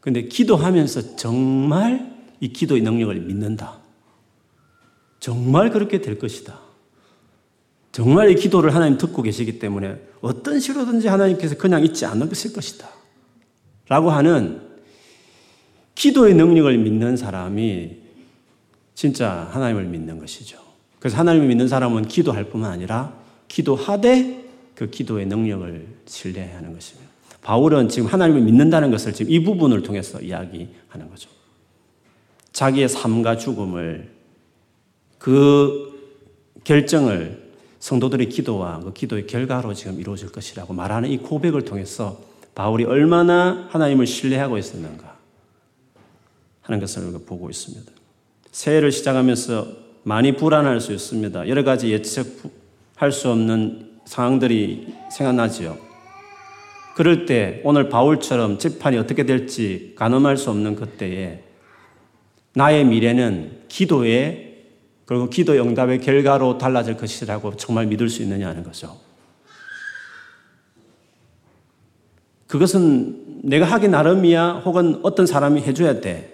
근데 0.00 0.22
기도하면서 0.22 1.14
정말 1.14 2.16
이 2.40 2.52
기도의 2.52 2.82
능력을 2.82 3.14
믿는다. 3.14 3.78
정말 5.20 5.70
그렇게 5.70 6.00
될 6.00 6.18
것이다. 6.18 6.58
정말 7.92 8.32
이 8.32 8.34
기도를 8.34 8.74
하나님 8.74 8.98
듣고 8.98 9.22
계시기 9.22 9.60
때문에 9.60 10.02
어떤 10.20 10.58
식으로든지 10.58 11.06
하나님께서 11.06 11.54
그냥 11.56 11.84
있지 11.84 12.06
않으실 12.06 12.52
것이다. 12.52 12.88
라고 13.86 14.10
하는 14.10 14.62
기도의 15.94 16.34
능력을 16.34 16.76
믿는 16.76 17.16
사람이 17.16 18.01
진짜 18.94 19.48
하나님을 19.52 19.84
믿는 19.84 20.18
것이죠. 20.18 20.58
그래서 20.98 21.16
하나님을 21.16 21.48
믿는 21.48 21.68
사람은 21.68 22.08
기도할 22.08 22.44
뿐만 22.44 22.70
아니라 22.70 23.12
기도하되 23.48 24.44
그 24.74 24.90
기도의 24.90 25.26
능력을 25.26 25.86
신뢰해야 26.06 26.58
하는 26.58 26.72
것입니다. 26.72 27.10
바울은 27.42 27.88
지금 27.88 28.08
하나님을 28.08 28.42
믿는다는 28.42 28.90
것을 28.90 29.12
지금 29.12 29.32
이 29.32 29.42
부분을 29.42 29.82
통해서 29.82 30.20
이야기하는 30.20 31.10
거죠. 31.10 31.28
자기의 32.52 32.88
삶과 32.88 33.36
죽음을 33.36 34.10
그 35.18 35.92
결정을 36.64 37.50
성도들의 37.80 38.28
기도와 38.28 38.78
그 38.80 38.92
기도의 38.92 39.26
결과로 39.26 39.74
지금 39.74 39.98
이루어질 39.98 40.30
것이라고 40.30 40.72
말하는 40.72 41.10
이 41.10 41.18
고백을 41.18 41.64
통해서 41.64 42.20
바울이 42.54 42.84
얼마나 42.84 43.66
하나님을 43.70 44.06
신뢰하고 44.06 44.58
있었는가 44.58 45.16
하는 46.60 46.78
것을 46.78 47.12
보고 47.26 47.50
있습니다. 47.50 47.90
새해를 48.52 48.92
시작하면서 48.92 49.66
많이 50.04 50.36
불안할 50.36 50.80
수 50.80 50.92
있습니다. 50.92 51.48
여러 51.48 51.64
가지 51.64 51.90
예측할 51.90 53.10
수 53.10 53.30
없는 53.30 53.98
상황들이 54.04 54.94
생각나지요. 55.10 55.78
그럴 56.94 57.24
때 57.24 57.62
오늘 57.64 57.88
바울처럼 57.88 58.58
재판이 58.58 58.98
어떻게 58.98 59.24
될지 59.24 59.94
가늠할 59.96 60.36
수 60.36 60.50
없는 60.50 60.76
그때에 60.76 61.42
나의 62.54 62.84
미래는 62.84 63.62
기도에 63.68 64.50
그리고 65.06 65.30
기도 65.30 65.54
응답의 65.54 66.00
결과로 66.00 66.58
달라질 66.58 66.96
것이라고 66.96 67.56
정말 67.56 67.86
믿을 67.86 68.10
수 68.10 68.22
있느냐는 68.22 68.62
거죠. 68.62 68.98
그것은 72.46 73.40
내가 73.44 73.64
하기 73.64 73.88
나름이야 73.88 74.62
혹은 74.66 75.00
어떤 75.02 75.26
사람이 75.26 75.62
해줘야 75.62 76.02
돼. 76.02 76.31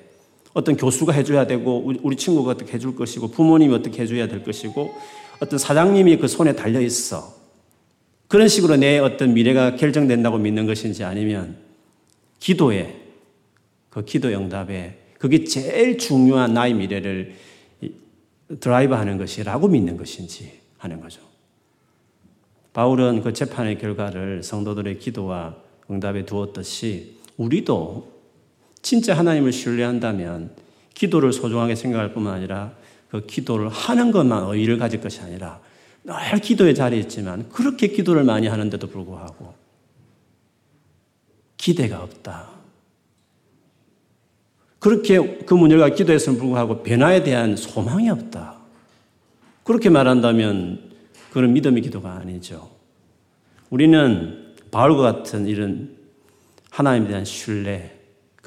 어떤 0.59 0.77
교수가 0.77 1.13
해줘야 1.13 1.47
되고 1.47 1.85
우리 2.03 2.17
친구가 2.17 2.51
어떻게 2.51 2.73
해줄 2.73 2.97
것이고 2.97 3.29
부모님이 3.29 3.73
어떻게 3.73 4.03
해줘야 4.03 4.27
될 4.27 4.43
것이고 4.43 4.93
어떤 5.39 5.57
사장님이 5.57 6.17
그 6.17 6.27
손에 6.27 6.57
달려 6.57 6.81
있어. 6.81 7.33
그런 8.27 8.49
식으로 8.49 8.75
내 8.77 8.99
어떤 8.99 9.35
미래가 9.35 9.77
결정된다고 9.77 10.37
믿는 10.39 10.67
것인지 10.67 11.05
아니면 11.05 11.59
기도에 12.41 12.97
그 13.89 14.05
기도 14.05 14.29
응답에 14.31 14.99
그게 15.21 15.45
제일 15.45 15.97
중요한 15.97 16.55
나의 16.55 16.75
미래를 16.75 17.37
드라이브 18.59 18.95
하는 18.95 19.17
것이라고 19.17 19.69
믿는 19.69 19.97
것인지 19.97 20.59
하는 20.79 21.01
거죠. 21.01 21.21
바울은 22.73 23.23
그 23.23 23.33
재판의 23.33 23.79
결과를 23.79 24.43
성도들의 24.43 24.99
기도와 24.99 25.57
응답에 25.89 26.25
두었듯이 26.25 27.17
우리도 27.37 28.18
진짜 28.83 29.17
하나님을 29.17 29.53
신뢰한다면 29.53 30.51
기도를 30.95 31.33
소중하게 31.33 31.75
생각할 31.75 32.13
뿐만 32.13 32.35
아니라 32.35 32.73
그 33.11 33.25
기도를 33.27 33.69
하는 33.69 34.11
것만 34.11 34.45
의의를 34.49 34.79
가질 34.79 35.01
것이 35.01 35.21
아니라 35.21 35.61
늘 36.05 36.41
기도의 36.41 36.75
자리에 36.75 37.01
있지만 37.01 37.49
그렇게 37.51 37.89
기도를 37.89 38.25
많이 38.25 38.47
하는데도 38.47 38.87
불구하고 38.87 39.55
기대가 41.57 42.03
없다. 42.03 42.49
그렇게 44.79 45.39
그 45.45 45.55
문제가 45.55 45.89
기도했음에 45.91 46.39
불구하고 46.39 46.83
변화에 46.83 47.25
대한 47.25 47.57
소망이 47.57 48.09
없다. 48.09 48.57
그렇게 49.65 49.91
말한다면 49.91 50.93
그런 51.31 51.53
믿음의 51.53 51.83
기도가 51.83 52.13
아니죠. 52.13 52.71
우리는 53.71 54.55
바울과 54.71 55.03
같은 55.03 55.47
이런 55.47 55.97
하나님에 56.71 57.09
대한 57.09 57.25
신뢰, 57.25 57.98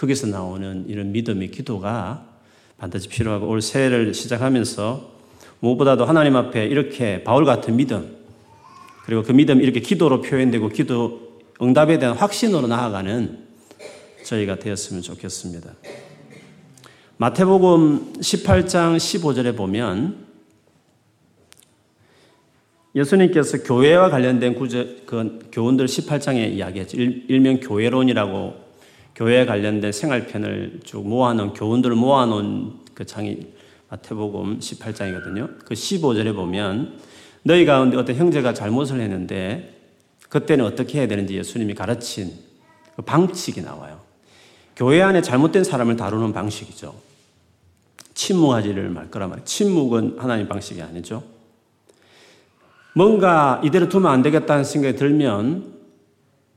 거기서 0.01 0.27
나오는 0.27 0.85
이런 0.87 1.11
믿음의 1.11 1.51
기도가 1.51 2.25
반드시 2.79 3.07
필요하고 3.07 3.47
올 3.47 3.61
새해를 3.61 4.15
시작하면서 4.15 5.11
무엇보다도 5.59 6.05
하나님 6.05 6.35
앞에 6.35 6.65
이렇게 6.65 7.23
바울 7.23 7.45
같은 7.45 7.75
믿음, 7.75 8.17
그리고 9.05 9.21
그 9.21 9.31
믿음 9.31 9.61
이렇게 9.61 9.79
기도로 9.79 10.21
표현되고 10.21 10.69
기도 10.69 11.39
응답에 11.61 11.99
대한 11.99 12.17
확신으로 12.17 12.65
나아가는 12.65 13.45
저희가 14.23 14.55
되었으면 14.57 15.03
좋겠습니다. 15.03 15.71
마태복음 17.17 18.13
18장 18.13 18.97
15절에 18.97 19.55
보면 19.55 20.25
예수님께서 22.95 23.61
교회와 23.61 24.09
관련된 24.09 24.55
구절, 24.55 25.03
그 25.05 25.47
교훈들 25.51 25.85
18장에 25.85 26.51
이야기했죠. 26.53 26.97
일 26.97 27.39
명 27.39 27.59
교회론이라고 27.59 28.60
교회에 29.21 29.45
관련된 29.45 29.91
생활편을 29.91 30.79
쭉 30.83 31.07
모아놓은 31.07 31.53
교훈들을 31.53 31.95
모아놓은 31.95 32.79
그 32.95 33.05
장이 33.05 33.37
마태복음 33.89 34.57
18장이거든요. 34.57 35.59
그 35.59 35.75
15절에 35.75 36.35
보면 36.35 36.97
너희 37.43 37.65
가운데 37.65 37.97
어떤 37.97 38.15
형제가 38.15 38.55
잘못을 38.55 38.99
했는데 38.99 39.77
그때는 40.29 40.65
어떻게 40.65 40.97
해야 40.97 41.07
되는지 41.07 41.35
예수님이 41.35 41.75
가르친 41.75 42.33
그 42.95 43.03
방식이 43.03 43.61
나와요. 43.61 43.99
교회 44.75 45.03
안에 45.03 45.21
잘못된 45.21 45.65
사람을 45.65 45.97
다루는 45.97 46.33
방식이죠. 46.33 46.95
침묵하지를 48.15 48.89
말 48.89 49.11
거란 49.11 49.29
말이에요. 49.29 49.45
침묵은 49.45 50.15
하나님 50.17 50.47
방식이 50.47 50.81
아니죠. 50.81 51.23
뭔가 52.95 53.61
이대로 53.63 53.87
두면 53.87 54.11
안 54.11 54.23
되겠다는 54.23 54.63
생각이 54.63 54.97
들면 54.97 55.75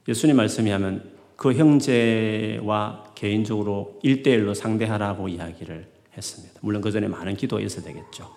예수님 0.08 0.36
말씀이 0.36 0.70
하면 0.70 1.13
그 1.36 1.52
형제와 1.54 3.04
개인적으로 3.14 3.98
일대일로 4.02 4.54
상대하라고 4.54 5.28
이야기를 5.28 5.86
했습니다. 6.16 6.54
물론 6.60 6.80
그 6.80 6.90
전에 6.90 7.08
많은 7.08 7.36
기도가 7.36 7.62
있어야 7.62 7.84
되겠죠. 7.84 8.30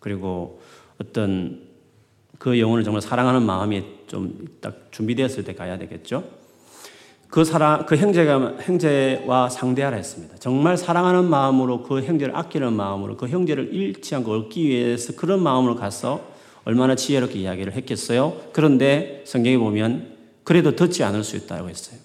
그리고 0.00 0.60
어떤 1.00 1.62
그 2.38 2.58
영혼을 2.58 2.84
정말 2.84 3.02
사랑하는 3.02 3.42
마음이 3.42 3.84
좀 4.06 4.46
딱 4.60 4.88
준비되었을 4.92 5.44
때 5.44 5.54
가야 5.54 5.76
되겠죠. 5.78 6.24
그 7.28 7.44
사랑, 7.44 7.84
그 7.84 7.96
형제가, 7.96 8.58
형제와 8.60 9.48
상대하라 9.50 9.96
했습니다. 9.96 10.36
정말 10.36 10.76
사랑하는 10.76 11.24
마음으로 11.24 11.82
그 11.82 12.02
형제를 12.02 12.36
아끼는 12.36 12.72
마음으로 12.72 13.16
그 13.16 13.26
형제를 13.28 13.74
잃지 13.74 14.14
않고 14.14 14.32
얻기 14.32 14.68
위해서 14.68 15.14
그런 15.16 15.42
마음으로 15.42 15.74
가서 15.74 16.32
얼마나 16.64 16.94
지혜롭게 16.94 17.40
이야기를 17.40 17.72
했겠어요? 17.74 18.40
그런데 18.52 19.24
성경에 19.26 19.58
보면 19.58 20.14
그래도 20.44 20.76
듣지 20.76 21.02
않을 21.02 21.24
수 21.24 21.36
있다고 21.36 21.68
했어요. 21.68 21.98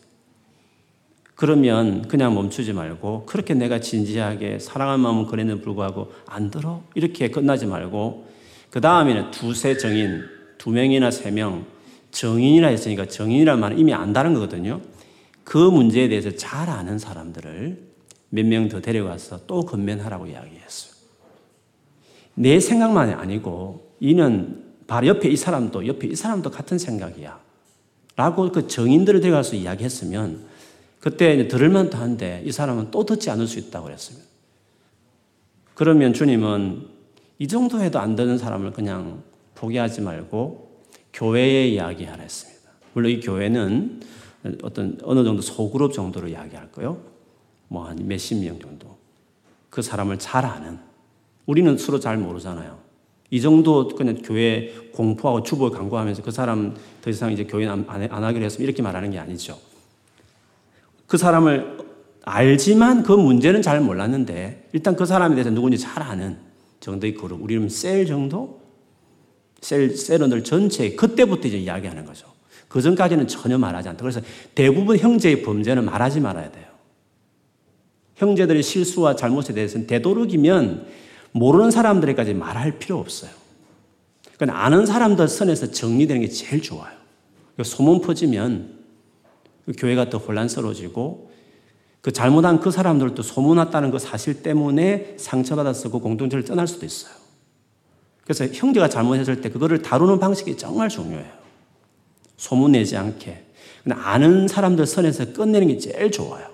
그러면 1.40 2.06
그냥 2.10 2.36
멈추지 2.36 2.74
말고 2.74 3.26
그렇게 3.26 3.54
내가 3.54 3.80
진지하게 3.80 4.60
사랑하는 4.60 5.00
마음은 5.00 5.26
그랬는데 5.28 5.62
불구하고 5.62 6.12
안 6.26 6.52
들어? 6.52 6.84
이렇게 6.96 7.30
끝나지 7.32 7.66
말고 7.66 8.28
그 8.70 8.82
다음에는 8.82 9.32
두세 9.32 9.78
정인, 9.78 10.26
두 10.58 10.70
명이나 10.72 11.12
세 11.12 11.32
명, 11.32 11.66
정인이라 12.12 12.68
했으니까 12.68 13.06
정인이라는 13.06 13.58
말은 13.58 13.80
이미 13.80 13.94
안다는 13.94 14.34
거거든요. 14.34 14.82
그 15.46 15.58
문제에 15.58 16.10
대해서 16.10 16.30
잘 16.36 16.70
아는 16.70 17.00
사람들을 17.00 17.88
몇 18.32 18.46
명 18.46 18.68
더 18.68 18.82
데려가서 18.82 19.46
또 19.48 19.62
건면하라고 19.62 20.28
이야기했어요. 20.28 20.94
내 22.36 22.60
생각만이 22.60 23.14
아니고 23.14 23.94
이는 24.02 24.66
바로 24.88 25.08
옆에 25.08 25.30
이 25.30 25.38
사람도 25.38 25.88
옆에 25.88 26.08
이 26.08 26.16
사람도 26.18 26.52
같은 26.52 26.78
생각이야. 26.78 27.40
라고 28.18 28.52
그 28.52 28.68
정인들을 28.68 29.22
데려가서 29.22 29.56
이야기했으면 29.56 30.49
그때 31.00 31.48
들을 31.48 31.70
만도 31.70 31.98
한데 31.98 32.44
이 32.46 32.52
사람은 32.52 32.92
또 32.92 33.06
듣지 33.06 33.30
않을 33.30 33.48
수 33.48 33.60
있다고 33.60 33.86
그랬습니다. 33.86 34.28
그러면 35.74 36.14
주님은 36.14 36.88
이 37.40 37.48
정도 37.48 37.80
해도 37.80 38.00
안 38.00 38.16
되는 38.16 38.38
사람을 38.38 38.72
그냥 38.72 39.24
포기하지 39.56 40.02
말고 40.02 40.84
교회에 41.14 41.70
이야기하라 41.70 42.22
했습니다. 42.22 42.70
물론 42.94 43.12
이 43.12 43.20
교회는 43.22 44.02
어떤 44.62 44.98
어느 45.04 45.24
정도 45.24 45.42
소그룹 45.42 45.94
정도로 45.94 46.28
이야기할 46.28 46.72
거요. 46.72 47.02
뭐 47.70 47.86
한 47.88 47.98
몇십 48.08 48.38
명 48.44 48.60
정도. 48.60 48.98
그 49.70 49.82
사람을 49.82 50.20
잘 50.20 50.46
아는. 50.46 50.80
우리는 51.46 51.78
서로 51.78 52.00
잘 52.00 52.18
모르잖아요. 52.18 52.78
이 53.32 53.42
정도 53.42 53.88
그냥 53.88 54.18
교회 54.24 54.74
공포하고 54.92 55.44
주보 55.44 55.70
강구하면서 55.70 56.24
그 56.24 56.32
사람 56.32 56.76
더 57.02 57.10
이상 57.10 57.32
이제 57.32 57.44
교회 57.44 57.68
안, 57.68 57.86
안 57.88 58.24
하기로 58.24 58.44
했으면 58.44 58.66
이렇게 58.66 58.82
말하는 58.82 59.12
게 59.12 59.20
아니죠. 59.20 59.58
그 61.10 61.18
사람을 61.18 61.80
알지만 62.24 63.02
그 63.02 63.12
문제는 63.12 63.64
잘 63.64 63.82
몰랐는데 63.82 64.70
일단 64.74 64.96
그 64.96 65.08
사람에 65.08 65.34
대해서 65.34 65.50
누군지 65.50 65.78
잘 65.78 66.04
아는 66.04 66.38
정도의 66.80 67.16
그룹. 67.16 67.42
우리는 67.42 67.68
셀 67.68 68.06
정도? 68.06 68.62
셀, 69.60 69.98
셀원들 69.98 70.44
전체 70.44 70.92
그때부터 70.92 71.48
이제 71.48 71.58
이야기하는 71.58 72.06
거죠. 72.06 72.28
그 72.68 72.80
전까지는 72.80 73.28
전혀 73.28 73.58
말하지 73.58 73.90
않다. 73.90 74.02
그래서 74.04 74.22
대부분 74.54 75.00
형제의 75.00 75.42
범죄는 75.42 75.84
말하지 75.84 76.20
말아야 76.20 76.52
돼요. 76.52 76.66
형제들의 78.18 78.62
실수와 78.62 79.16
잘못에 79.16 79.56
대해서는 79.56 79.88
되도록이면 79.88 80.86
모르는 81.32 81.72
사람들에까지 81.72 82.36
말할 82.36 82.78
필요 82.78 83.00
없어요. 83.00 83.32
그러니까 84.38 84.64
아는 84.64 84.86
사람들 84.86 85.28
선에서 85.28 85.72
정리되는 85.72 86.22
게 86.22 86.28
제일 86.28 86.62
좋아요. 86.62 86.94
소문 87.64 88.02
퍼지면 88.02 88.76
그 88.76 88.79
교회가 89.74 90.10
더 90.10 90.18
혼란스러워지고 90.18 91.30
그 92.02 92.12
잘못한 92.12 92.60
그 92.60 92.72
사람들도 92.72 93.22
소문났다는 93.22 93.92
그 93.92 94.00
사실 94.00 94.42
때문에 94.42 95.16
상처받아서 95.18 95.92
그 95.92 96.00
공동체를 96.00 96.46
떠날 96.46 96.68
수도 96.68 96.86
있어요. 96.86 97.14
그래서 98.24 98.46
형제가 98.46 98.90
잘못했을 98.90 99.42
때 99.42 99.50
그거를 99.50 99.82
다루는 99.82 100.20
방식이 100.20 100.56
정말 100.58 100.88
중요해요. 100.88 101.32
소문내지 102.38 102.96
않게. 102.96 103.46
아는 103.90 104.48
사람들 104.48 104.86
선에서 104.86 105.34
끝내는 105.34 105.68
게 105.68 105.78
제일 105.78 106.12
좋아요. 106.12 106.48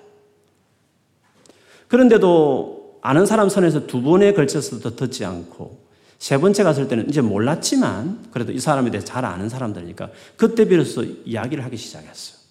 그런데도 1.88 2.98
아는 3.02 3.26
사람 3.26 3.48
선에서 3.48 3.86
두 3.86 4.02
번에 4.02 4.32
걸쳐서도 4.32 4.96
듣지 4.96 5.24
않고 5.24 5.86
세 6.18 6.38
번째 6.38 6.64
갔을 6.64 6.88
때는 6.88 7.08
이제 7.08 7.20
몰랐지만 7.20 8.26
그래도 8.32 8.52
이 8.52 8.58
사람에 8.58 8.90
대해서 8.90 9.06
잘 9.06 9.24
아는 9.24 9.48
사람들이니까 9.48 10.10
그때 10.36 10.66
비로소 10.66 11.04
이야기를 11.04 11.62
하기 11.64 11.76
시작했어요. 11.76 12.45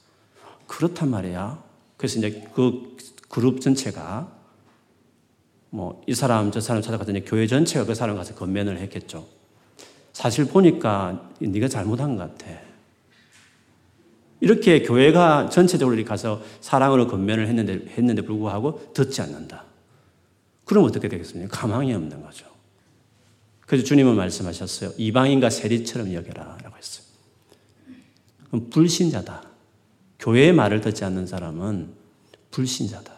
그렇단 0.67 1.09
말이야. 1.09 1.63
그래서 1.97 2.19
이제 2.19 2.47
그 2.53 2.95
그룹 3.29 3.61
전체가 3.61 4.31
뭐 5.69 6.01
이 6.07 6.13
사람 6.15 6.51
저 6.51 6.61
사람 6.61 6.81
찾아갔더니 6.81 7.25
교회 7.25 7.47
전체가 7.47 7.85
그 7.85 7.95
사람 7.95 8.15
가서 8.15 8.33
건면을 8.35 8.79
했겠죠. 8.79 9.27
사실 10.13 10.45
보니까 10.45 11.29
네가 11.39 11.67
잘못한 11.67 12.15
것 12.15 12.37
같아. 12.37 12.51
이렇게 14.39 14.81
교회가 14.81 15.49
전체적으로 15.49 16.01
가서 16.05 16.41
사랑으로 16.61 17.07
건면을 17.07 17.47
했는데 17.47 17.85
했는데 17.97 18.21
불구하고 18.21 18.93
듣지 18.93 19.21
않는다. 19.21 19.65
그럼 20.65 20.85
어떻게 20.85 21.09
되겠습니까? 21.09 21.57
가망이 21.57 21.93
없는 21.93 22.21
거죠. 22.21 22.45
그래서 23.61 23.83
주님은 23.85 24.15
말씀하셨어요. 24.15 24.91
이방인과 24.97 25.49
세리처럼 25.49 26.13
여겨라 26.13 26.57
라고 26.63 26.77
했어요. 26.77 27.05
그럼 28.47 28.69
불신자다. 28.69 29.54
교회의 30.19 30.53
말을 30.53 30.81
듣지 30.81 31.03
않는 31.05 31.27
사람은 31.27 31.93
불신자다. 32.51 33.13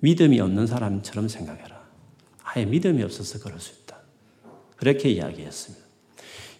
믿음이 0.00 0.40
없는 0.40 0.66
사람처럼 0.66 1.28
생각해라. 1.28 1.82
아예 2.42 2.64
믿음이 2.64 3.02
없어서 3.02 3.38
그럴 3.40 3.58
수 3.60 3.72
있다. 3.82 3.98
그렇게 4.76 5.10
이야기했습니다. 5.10 5.84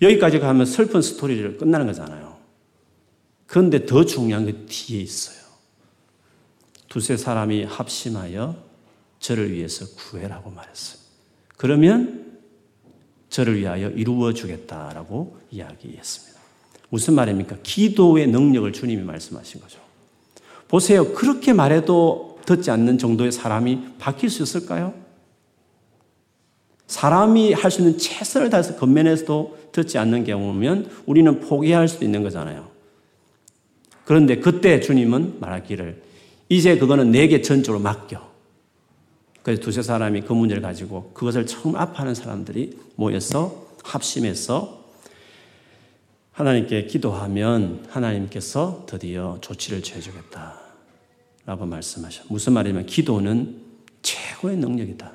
여기까지 0.02 0.38
가면 0.38 0.66
슬픈 0.66 1.02
스토리를 1.02 1.58
끝나는 1.58 1.86
거잖아요. 1.86 2.36
그런데 3.46 3.86
더 3.86 4.04
중요한 4.04 4.46
게 4.46 4.66
뒤에 4.66 5.00
있어요. 5.00 5.38
두세 6.88 7.16
사람이 7.16 7.64
합심하여 7.64 8.68
저를 9.18 9.52
위해서 9.52 9.86
구해라고 9.94 10.50
말했어요. 10.50 11.00
그러면 11.56 12.40
저를 13.30 13.58
위하여 13.58 13.90
이루어 13.90 14.32
주겠다라고 14.32 15.38
이야기했습니다. 15.50 16.27
무슨 16.90 17.14
말입니까? 17.14 17.56
기도의 17.62 18.28
능력을 18.28 18.72
주님이 18.72 19.02
말씀하신 19.02 19.60
거죠. 19.60 19.78
보세요. 20.68 21.12
그렇게 21.12 21.52
말해도 21.52 22.40
듣지 22.46 22.70
않는 22.70 22.98
정도의 22.98 23.32
사람이 23.32 23.80
바뀔 23.98 24.30
수 24.30 24.42
있을까요? 24.42 24.94
사람이 26.86 27.52
할 27.52 27.70
수 27.70 27.82
있는 27.82 27.98
최선을 27.98 28.48
다해서 28.48 28.76
겉면에서도 28.76 29.58
듣지 29.72 29.98
않는 29.98 30.24
경우면 30.24 30.90
우리는 31.06 31.40
포기할 31.40 31.86
수도 31.88 32.04
있는 32.04 32.22
거잖아요. 32.22 32.68
그런데 34.04 34.36
그때 34.36 34.80
주님은 34.80 35.36
말하기를 35.40 36.02
이제 36.48 36.78
그거는 36.78 37.10
내게 37.10 37.42
전적으로 37.42 37.82
맡겨. 37.82 38.26
그래서 39.42 39.60
두세 39.60 39.82
사람이 39.82 40.22
그 40.22 40.32
문제를 40.32 40.62
가지고 40.62 41.10
그것을 41.12 41.46
처음 41.46 41.76
아파하는 41.76 42.14
사람들이 42.14 42.78
모여서 42.96 43.66
합심해서 43.84 44.77
하나님께 46.38 46.86
기도하면 46.86 47.84
하나님께서 47.88 48.84
드디어 48.86 49.38
조치를 49.40 49.82
취해주겠다. 49.82 50.54
라고 51.44 51.66
말씀하셔. 51.66 52.22
무슨 52.28 52.52
말이냐면 52.52 52.86
기도는 52.86 53.60
최고의 54.02 54.56
능력이다. 54.58 55.10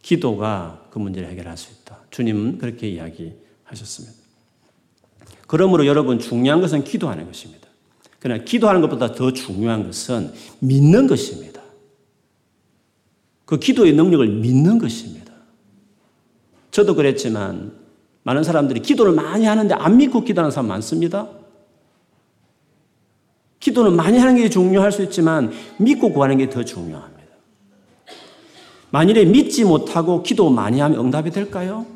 기도가 0.00 0.86
그 0.90 0.98
문제를 0.98 1.28
해결할 1.28 1.58
수 1.58 1.74
있다. 1.74 1.98
주님은 2.10 2.56
그렇게 2.56 2.88
이야기하셨습니다. 2.88 4.16
그러므로 5.46 5.84
여러분 5.84 6.18
중요한 6.18 6.62
것은 6.62 6.82
기도하는 6.82 7.26
것입니다. 7.26 7.68
그러나 8.18 8.42
기도하는 8.42 8.80
것보다 8.80 9.12
더 9.12 9.30
중요한 9.34 9.84
것은 9.84 10.32
믿는 10.60 11.06
것입니다. 11.06 11.60
그 13.44 13.58
기도의 13.58 13.92
능력을 13.92 14.26
믿는 14.26 14.78
것입니다. 14.78 15.34
저도 16.70 16.94
그랬지만 16.94 17.79
많은 18.22 18.42
사람들이 18.44 18.80
기도를 18.80 19.12
많이 19.12 19.46
하는데 19.46 19.74
안 19.74 19.96
믿고 19.96 20.24
기도하는 20.24 20.50
사람 20.50 20.68
많습니다. 20.68 21.28
기도는 23.60 23.94
많이 23.94 24.18
하는 24.18 24.36
게 24.36 24.48
중요할 24.48 24.90
수 24.90 25.02
있지만 25.02 25.52
믿고 25.78 26.12
구하는 26.12 26.38
게 26.38 26.48
더 26.48 26.64
중요합니다. 26.64 27.20
만일에 28.90 29.24
믿지 29.24 29.64
못하고 29.64 30.22
기도 30.22 30.50
많이 30.50 30.80
하면 30.80 30.98
응답이 30.98 31.30
될까요? 31.30 31.86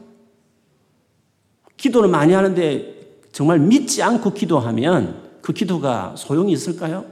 기도를 1.76 2.08
많이 2.08 2.32
하는데 2.32 2.94
정말 3.32 3.58
믿지 3.58 4.02
않고 4.02 4.32
기도하면 4.32 5.22
그 5.42 5.52
기도가 5.52 6.14
소용이 6.16 6.52
있을까요? 6.52 7.04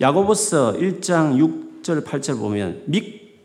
야고보서 0.00 0.72
1장 0.74 1.36
6절 1.82 2.04
8절 2.04 2.38
보면 2.38 2.84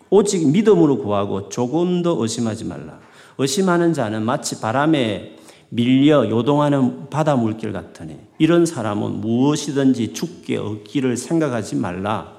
오직 0.09 0.49
믿음으로 0.49 0.99
구하고 0.99 1.49
조금 1.49 2.01
더 2.01 2.15
의심하지 2.19 2.65
말라. 2.65 2.99
의심하는 3.39 3.93
자는 3.93 4.23
마치 4.23 4.59
바람에 4.59 5.37
밀려 5.69 6.29
요동하는 6.29 7.09
바다 7.09 7.35
물길 7.35 7.71
같으니 7.71 8.19
이런 8.37 8.65
사람은 8.65 9.21
무엇이든지 9.21 10.13
죽게 10.13 10.57
얻기를 10.57 11.15
생각하지 11.15 11.77
말라. 11.77 12.37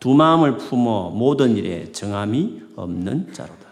두 0.00 0.14
마음을 0.14 0.56
품어 0.56 1.10
모든 1.10 1.56
일에 1.56 1.92
정함이 1.92 2.62
없는 2.74 3.34
자로다. 3.34 3.68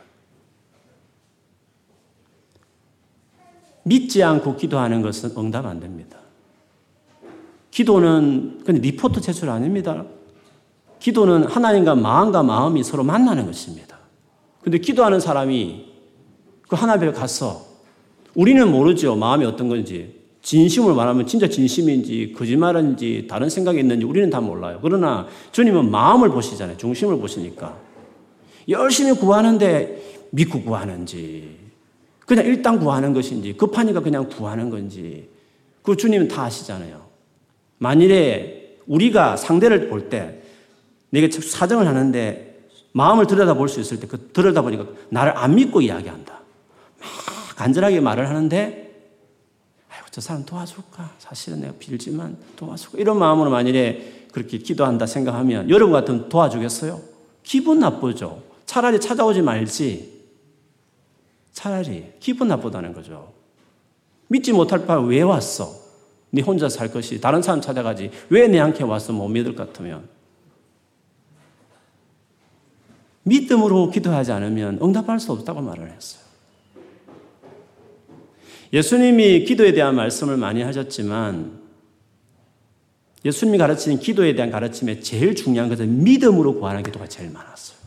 믿지 3.84 4.22
않고 4.22 4.56
기도하는 4.56 5.00
것은 5.00 5.32
응답 5.38 5.64
안 5.64 5.80
됩니다. 5.80 6.18
기도는 7.70 8.60
근데 8.66 8.80
리포트 8.82 9.22
제출 9.22 9.48
아닙니다. 9.48 10.04
기도는 10.98 11.44
하나님과 11.44 11.94
마음과 11.94 12.42
마음이 12.42 12.84
서로 12.84 13.04
만나는 13.04 13.46
것입니다. 13.46 13.97
근데 14.68 14.80
기도하는 14.80 15.18
사람이 15.18 15.86
그 16.68 16.76
하나님 16.76 17.08
앞에 17.08 17.18
가서 17.18 17.64
우리는 18.34 18.70
모르죠. 18.70 19.16
마음이 19.16 19.46
어떤 19.46 19.70
건지. 19.70 20.14
진심을 20.42 20.92
말하면 20.92 21.26
진짜 21.26 21.48
진심인지 21.48 22.34
거짓말인지 22.36 23.28
다른 23.30 23.48
생각이 23.48 23.78
있는지 23.78 24.04
우리는 24.04 24.28
다 24.28 24.42
몰라요. 24.42 24.78
그러나 24.82 25.26
주님은 25.52 25.90
마음을 25.90 26.28
보시잖아요. 26.28 26.76
중심을 26.76 27.16
보시니까. 27.16 27.78
열심히 28.68 29.12
구하는데 29.12 30.26
믿고 30.32 30.60
구하는지 30.60 31.56
그냥 32.26 32.44
일단 32.44 32.78
구하는 32.78 33.14
것인지 33.14 33.54
급하니까 33.54 34.00
그냥 34.00 34.28
구하는 34.28 34.68
건지 34.68 35.30
그 35.80 35.96
주님은 35.96 36.28
다 36.28 36.42
아시잖아요. 36.42 37.06
만일에 37.78 38.76
우리가 38.86 39.38
상대를 39.38 39.88
볼 39.88 40.10
때 40.10 40.42
내게 41.08 41.30
사정을 41.30 41.86
하는데 41.86 42.47
마음을 42.98 43.26
들여다볼 43.26 43.68
수 43.68 43.80
있을 43.80 44.00
때 44.00 44.06
그 44.08 44.30
들여다보니까 44.32 44.86
나를 45.10 45.36
안 45.36 45.54
믿고 45.54 45.80
이야기한다. 45.80 46.32
막 47.00 47.56
간절하게 47.56 48.00
말을 48.00 48.28
하는데 48.28 48.84
아이고 49.90 50.06
저 50.10 50.20
사람 50.20 50.44
도와줄까? 50.44 51.12
사실은 51.18 51.60
내가 51.60 51.72
빌지만 51.78 52.36
도와줄까? 52.56 52.98
이런 52.98 53.18
마음으로 53.18 53.50
만일에 53.50 54.26
그렇게 54.32 54.58
기도한다 54.58 55.06
생각하면 55.06 55.70
여러분 55.70 55.92
같은 55.92 56.28
도와주겠어요? 56.28 57.00
기분 57.42 57.78
나쁘죠. 57.78 58.42
차라리 58.66 59.00
찾아오지 59.00 59.42
말지. 59.42 60.18
차라리 61.52 62.12
기분 62.20 62.48
나쁘다는 62.48 62.92
거죠. 62.92 63.32
믿지 64.28 64.52
못할 64.52 64.86
바 64.86 64.98
왜 65.00 65.22
왔어? 65.22 65.72
네 66.30 66.42
혼자 66.42 66.68
살 66.68 66.92
것이 66.92 67.20
다른 67.20 67.40
사람 67.42 67.60
찾아가지. 67.60 68.10
왜 68.28 68.48
내한테 68.48 68.84
와서 68.84 69.12
못 69.12 69.28
믿을 69.28 69.54
것 69.54 69.66
같으면? 69.68 70.08
믿음으로 73.28 73.90
기도하지 73.90 74.32
않으면 74.32 74.78
응답할 74.82 75.20
수 75.20 75.32
없다고 75.32 75.60
말을 75.60 75.90
했어요. 75.90 76.22
예수님이 78.72 79.44
기도에 79.44 79.72
대한 79.72 79.94
말씀을 79.94 80.36
많이 80.36 80.62
하셨지만 80.62 81.58
예수님이 83.24 83.58
가르치는 83.58 83.98
기도에 83.98 84.34
대한 84.34 84.50
가르침에 84.50 85.00
제일 85.00 85.34
중요한 85.34 85.68
것은 85.68 86.04
믿음으로 86.04 86.54
구하는 86.54 86.82
기도가 86.82 87.08
제일 87.08 87.30
많았어요. 87.30 87.78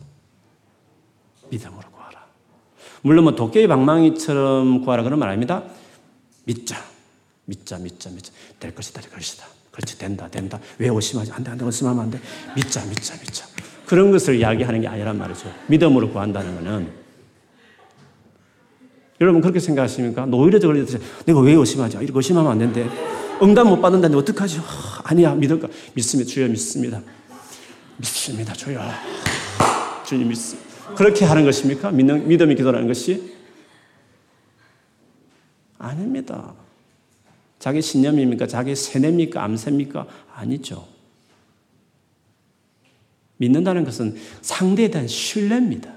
믿음으로 1.50 1.90
구하라. 1.92 2.26
물론 3.02 3.26
뭐 3.26 3.36
도깨비 3.36 3.68
방망이처럼 3.68 4.84
구하라 4.84 5.04
그런 5.04 5.20
말 5.20 5.30
아닙니다. 5.30 5.64
믿자. 6.46 6.84
믿자, 7.46 7.78
믿자, 7.78 8.10
믿자. 8.10 8.32
될 8.60 8.74
것이다, 8.74 9.02
될 9.02 9.12
것이다. 9.12 9.46
그렇지, 9.72 9.98
된다, 9.98 10.28
된다. 10.30 10.60
왜 10.78 10.90
의심하지? 10.90 11.32
안 11.32 11.44
돼, 11.44 11.52
안 11.52 11.58
돼, 11.58 11.66
의심하면 11.66 12.04
안 12.04 12.12
돼. 12.12 12.20
믿자, 12.56 12.86
믿자, 12.86 13.16
믿자. 13.16 13.51
그런 13.92 14.10
것을 14.10 14.36
이야기하는 14.36 14.80
게 14.80 14.88
아니란 14.88 15.18
말이죠. 15.18 15.54
믿음으로 15.68 16.12
구한다는 16.12 16.56
것은. 16.56 16.88
여러분 19.20 19.42
그렇게 19.42 19.60
생각하십니까? 19.60 20.26
노이로제 20.28 20.66
걸리듯이 20.66 20.98
내가 21.26 21.42
왜 21.42 21.52
의심하지? 21.52 21.98
이렇게 21.98 22.14
의심하면 22.16 22.54
안 22.54 22.58
되는데 22.58 22.90
응답 23.44 23.68
못 23.68 23.82
받는다는데 23.82 24.18
어떡하지? 24.18 24.60
아, 24.60 25.02
아니야, 25.04 25.36
믿을까? 25.36 25.68
믿습니다. 25.94 26.32
주여 26.32 26.48
믿습니다. 26.48 27.02
믿습니다. 27.98 28.54
주여. 28.54 28.80
주님 30.06 30.30
믿습니다. 30.30 30.94
그렇게 30.96 31.26
하는 31.26 31.44
것입니까? 31.44 31.92
믿음, 31.92 32.26
믿음이 32.30 32.56
기도라는 32.56 32.88
것이? 32.88 33.34
아닙니다. 35.80 36.54
자기 37.60 37.82
신념입니까? 37.82 38.48
자기 38.48 38.74
세뇌입니까? 38.74 39.44
암세입니까? 39.44 40.08
아니죠. 40.34 40.91
믿는다는 43.42 43.84
것은 43.84 44.16
상대에 44.42 44.90
대한 44.90 45.08
신뢰입니다. 45.08 45.92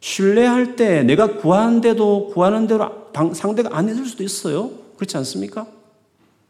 신뢰할 0.00 0.76
때 0.76 1.02
내가 1.02 1.38
구하는데도 1.38 2.28
구하는 2.28 2.66
대로 2.66 2.88
상대가 3.34 3.76
안 3.76 3.88
해줄 3.88 4.06
수도 4.06 4.22
있어요. 4.22 4.70
그렇지 4.96 5.16
않습니까? 5.16 5.66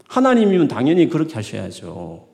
하나님이면 0.07 0.69
당연히 0.69 1.09
그렇게 1.09 1.35
하셔야죠. 1.35 2.27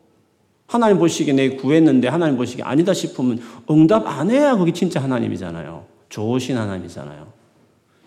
하나님 0.66 0.98
보시기에 0.98 1.34
내 1.34 1.50
구했는데 1.50 2.08
하나님 2.08 2.36
보시기에 2.36 2.64
아니다 2.64 2.92
싶으면 2.92 3.40
응답 3.70 4.06
안 4.06 4.30
해야 4.30 4.56
그게 4.56 4.72
진짜 4.72 5.00
하나님이잖아요. 5.02 5.84
좋으신 6.08 6.56
하나님이잖아요. 6.56 7.32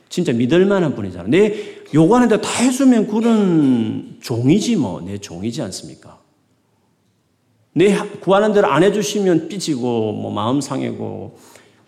진짜 0.09 0.33
믿을 0.33 0.65
만한 0.65 0.95
분이잖아요. 0.95 1.29
내 1.29 1.83
요구하는데 1.93 2.41
다 2.41 2.49
해주면 2.63 3.07
그런 3.07 4.17
종이지 4.21 4.75
뭐. 4.75 5.01
내 5.01 5.17
종이지 5.17 5.61
않습니까? 5.61 6.22
내 7.73 7.95
구하는 8.19 8.53
대로 8.53 8.67
안 8.67 8.83
해주시면 8.83 9.47
삐지고 9.47 10.13
뭐 10.13 10.31
마음 10.31 10.61
상해고 10.61 11.37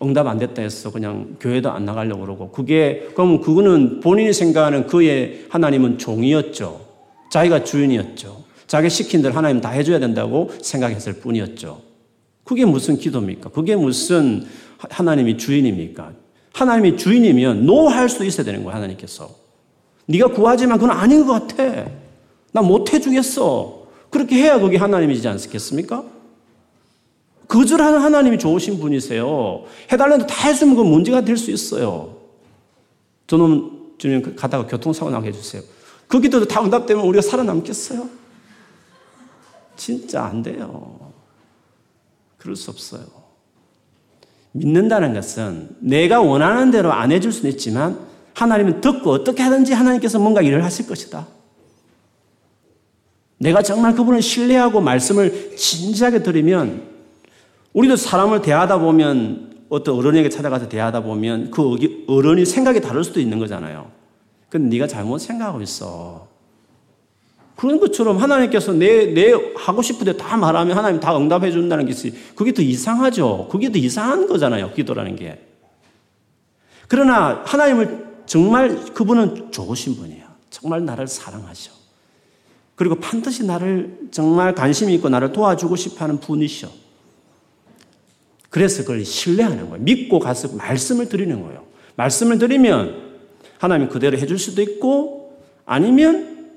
응답 0.02 0.26
안 0.26 0.38
됐다 0.38 0.62
해서 0.62 0.90
그냥 0.90 1.36
교회도 1.40 1.70
안 1.70 1.84
나가려고 1.84 2.22
그러고 2.22 2.50
그게 2.50 3.08
그러면 3.14 3.40
그거는 3.40 4.00
본인이 4.00 4.32
생각하는 4.32 4.86
그의 4.86 5.46
하나님은 5.48 5.98
종이었죠. 5.98 6.80
자기가 7.30 7.64
주인이었죠. 7.64 8.44
자기 8.66 8.90
시킨 8.90 9.22
대로 9.22 9.34
하나님 9.34 9.60
다 9.60 9.70
해줘야 9.70 9.98
된다고 9.98 10.50
생각했을 10.60 11.14
뿐이었죠. 11.14 11.80
그게 12.44 12.64
무슨 12.64 12.96
기도입니까? 12.96 13.50
그게 13.50 13.76
무슨 13.76 14.44
하나님이 14.78 15.38
주인입니까? 15.38 16.12
하나님이 16.52 16.96
주인이면 16.96 17.64
노할 17.66 18.08
수 18.08 18.24
있어야 18.24 18.44
되는 18.44 18.64
거야, 18.64 18.74
하나님께서. 18.76 19.30
네가 20.06 20.28
구하지만 20.28 20.78
그건 20.78 20.96
아닌 20.96 21.26
것 21.26 21.46
같아. 21.48 21.86
나 22.52 22.62
못 22.62 22.92
해주겠어. 22.92 23.75
그렇게 24.16 24.36
해야 24.36 24.58
그게 24.58 24.78
하나님이지 24.78 25.28
않겠습니까? 25.28 26.02
거절하는 27.48 28.00
하나님이 28.00 28.38
좋으신 28.38 28.80
분이세요. 28.80 29.64
해달라는 29.92 30.26
다 30.26 30.48
해주면 30.48 30.74
그 30.74 30.80
문제가 30.80 31.20
될 31.20 31.36
수 31.36 31.50
있어요. 31.50 32.16
저는 33.26 33.70
주님 33.98 34.34
가다가 34.34 34.66
교통사고 34.66 35.10
나게 35.10 35.28
해주세요. 35.28 35.62
그 36.08 36.20
기도도 36.20 36.46
다 36.46 36.62
응답되면 36.62 37.04
우리가 37.04 37.20
살아남겠어요? 37.20 38.08
진짜 39.76 40.24
안 40.24 40.42
돼요. 40.42 41.12
그럴 42.38 42.56
수 42.56 42.70
없어요. 42.70 43.02
믿는다는 44.52 45.12
것은 45.12 45.76
내가 45.80 46.22
원하는 46.22 46.70
대로 46.70 46.92
안 46.92 47.12
해줄 47.12 47.32
수는 47.32 47.50
있지만 47.50 47.98
하나님은 48.34 48.80
듣고 48.80 49.10
어떻게 49.10 49.42
하든지 49.42 49.74
하나님께서 49.74 50.18
뭔가 50.18 50.40
일을 50.40 50.64
하실 50.64 50.86
것이다. 50.86 51.26
내가 53.38 53.62
정말 53.62 53.94
그분을 53.94 54.22
신뢰하고 54.22 54.80
말씀을 54.80 55.56
진지하게 55.56 56.22
들으면 56.22 56.82
우리도 57.72 57.96
사람을 57.96 58.42
대하다 58.42 58.78
보면 58.78 59.56
어떤 59.68 59.96
어른에게 59.96 60.28
찾아가서 60.28 60.68
대하다 60.68 61.02
보면 61.02 61.50
그 61.50 62.04
어른이 62.06 62.46
생각이 62.46 62.80
다를 62.80 63.04
수도 63.04 63.20
있는 63.20 63.38
거잖아요. 63.38 63.90
근데 64.48 64.76
네가 64.76 64.86
잘못 64.86 65.18
생각하고 65.18 65.60
있어. 65.60 66.28
그런 67.56 67.80
것처럼 67.80 68.18
하나님께서 68.18 68.72
내, 68.72 69.06
내 69.06 69.32
하고 69.56 69.82
싶은데 69.82 70.16
다 70.16 70.36
말하면 70.36 70.76
하나님 70.76 71.00
다 71.00 71.16
응답해 71.16 71.50
준다는 71.50 71.86
것이 71.86 72.14
그게 72.34 72.52
더 72.52 72.62
이상하죠. 72.62 73.48
그게 73.50 73.72
더 73.72 73.78
이상한 73.78 74.26
거잖아요. 74.26 74.72
기도라는 74.72 75.16
게. 75.16 75.40
그러나 76.86 77.42
하나님을 77.44 78.06
정말 78.26 78.76
그분은 78.92 79.50
좋으신 79.50 79.96
분이에요. 79.96 80.24
정말 80.50 80.84
나를 80.84 81.06
사랑하셔. 81.06 81.75
그리고 82.76 82.94
반드시 82.96 83.44
나를 83.44 84.08
정말 84.10 84.54
관심 84.54 84.90
있고 84.90 85.08
나를 85.08 85.32
도와주고 85.32 85.76
싶어 85.76 86.04
하는 86.04 86.20
분이셔. 86.20 86.68
그래서 88.50 88.82
그걸 88.82 89.04
신뢰하는 89.04 89.68
거예요. 89.70 89.82
믿고 89.82 90.18
가서 90.18 90.54
말씀을 90.56 91.08
드리는 91.08 91.42
거예요. 91.42 91.64
말씀을 91.96 92.38
드리면 92.38 93.06
하나님 93.58 93.88
그대로 93.88 94.16
해줄 94.18 94.38
수도 94.38 94.62
있고 94.62 95.40
아니면 95.64 96.50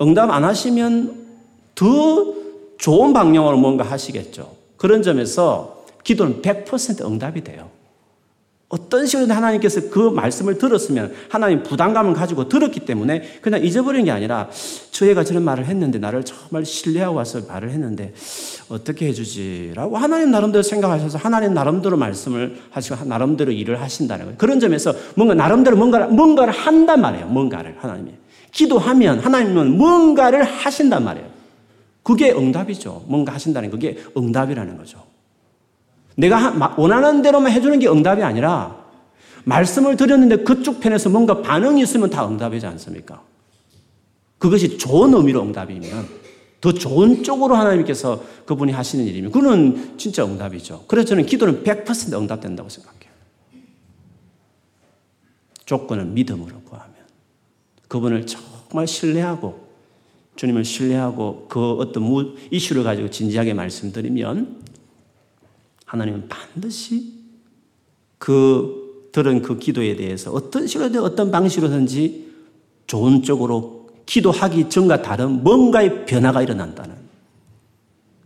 응답 0.00 0.30
안 0.30 0.44
하시면 0.44 1.24
더 1.74 2.34
좋은 2.78 3.12
방향으로 3.12 3.56
뭔가 3.56 3.84
하시겠죠. 3.84 4.56
그런 4.76 5.02
점에서 5.02 5.84
기도는 6.04 6.42
100% 6.42 7.04
응답이 7.04 7.42
돼요. 7.42 7.70
어떤 8.68 9.06
식으로 9.06 9.32
하나님께서 9.32 9.88
그 9.90 9.98
말씀을 9.98 10.58
들었으면 10.58 11.12
하나님 11.28 11.62
부담감을 11.62 12.14
가지고 12.14 12.48
들었기 12.48 12.80
때문에 12.80 13.38
그냥 13.40 13.62
잊어버리는 13.62 14.04
게 14.04 14.10
아니라 14.10 14.48
저 14.90 15.06
애가 15.06 15.24
저런 15.24 15.44
말을 15.44 15.66
했는데 15.66 15.98
나를 15.98 16.24
정말 16.24 16.64
신뢰하고 16.64 17.16
와서 17.16 17.42
말을 17.46 17.70
했는데 17.70 18.14
어떻게 18.68 19.06
해주지라고 19.08 19.96
하나님 19.96 20.30
나름대로 20.30 20.62
생각하셔서 20.62 21.18
하나님 21.18 21.54
나름대로 21.54 21.96
말씀을 21.96 22.56
하시고 22.70 23.04
나름대로 23.04 23.52
일을 23.52 23.80
하신다는 23.80 24.24
거예요. 24.24 24.38
그런 24.38 24.58
점에서 24.58 24.94
뭔가 25.14 25.34
나름대로 25.34 25.76
뭔가를, 25.76 26.08
뭔가를 26.08 26.52
한단 26.52 27.00
말이에요. 27.00 27.26
뭔가를 27.26 27.76
하나님이. 27.78 28.12
기도하면 28.50 29.18
하나님은 29.18 29.76
뭔가를 29.76 30.42
하신단 30.44 31.04
말이에요. 31.04 31.28
그게 32.02 32.32
응답이죠. 32.32 33.04
뭔가 33.06 33.34
하신다는 33.34 33.70
그게 33.70 33.98
응답이라는 34.16 34.78
거죠. 34.78 35.13
내가 36.16 36.74
원하는 36.76 37.22
대로만 37.22 37.52
해주는 37.52 37.78
게 37.78 37.88
응답이 37.88 38.22
아니라 38.22 38.84
말씀을 39.44 39.96
드렸는데 39.96 40.38
그쪽 40.38 40.80
편에서 40.80 41.10
뭔가 41.10 41.42
반응이 41.42 41.82
있으면 41.82 42.10
다 42.10 42.26
응답이지 42.26 42.66
않습니까? 42.66 43.22
그것이 44.38 44.78
좋은 44.78 45.12
의미로 45.14 45.42
응답이면 45.42 46.24
더 46.60 46.72
좋은 46.72 47.22
쪽으로 47.22 47.56
하나님께서 47.56 48.22
그분이 48.46 48.72
하시는 48.72 49.04
일이면 49.04 49.32
그는 49.32 49.98
진짜 49.98 50.24
응답이죠. 50.24 50.84
그래서 50.88 51.08
저는 51.08 51.26
기도는 51.26 51.62
100% 51.62 52.14
응답된다고 52.14 52.68
생각해요. 52.68 53.12
조건은 55.64 56.14
믿음으로 56.14 56.60
구하면 56.62 56.94
그분을 57.88 58.26
정말 58.26 58.86
신뢰하고 58.86 59.68
주님을 60.36 60.64
신뢰하고 60.64 61.46
그 61.48 61.72
어떤 61.72 62.36
이슈를 62.50 62.82
가지고 62.82 63.10
진지하게 63.10 63.54
말씀드리면 63.54 64.63
하나님은 65.94 66.28
반드시 66.28 67.12
그 68.18 69.08
들은 69.12 69.42
그 69.42 69.58
기도에 69.58 69.94
대해서 69.94 70.32
어떤 70.32 70.66
식으로든 70.66 71.00
어떤 71.00 71.30
방식으로든지 71.30 72.32
좋은 72.88 73.22
쪽으로 73.22 73.88
기도하기 74.04 74.68
전과 74.68 75.02
다른 75.02 75.44
뭔가의 75.44 76.04
변화가 76.04 76.42
일어난다는 76.42 76.96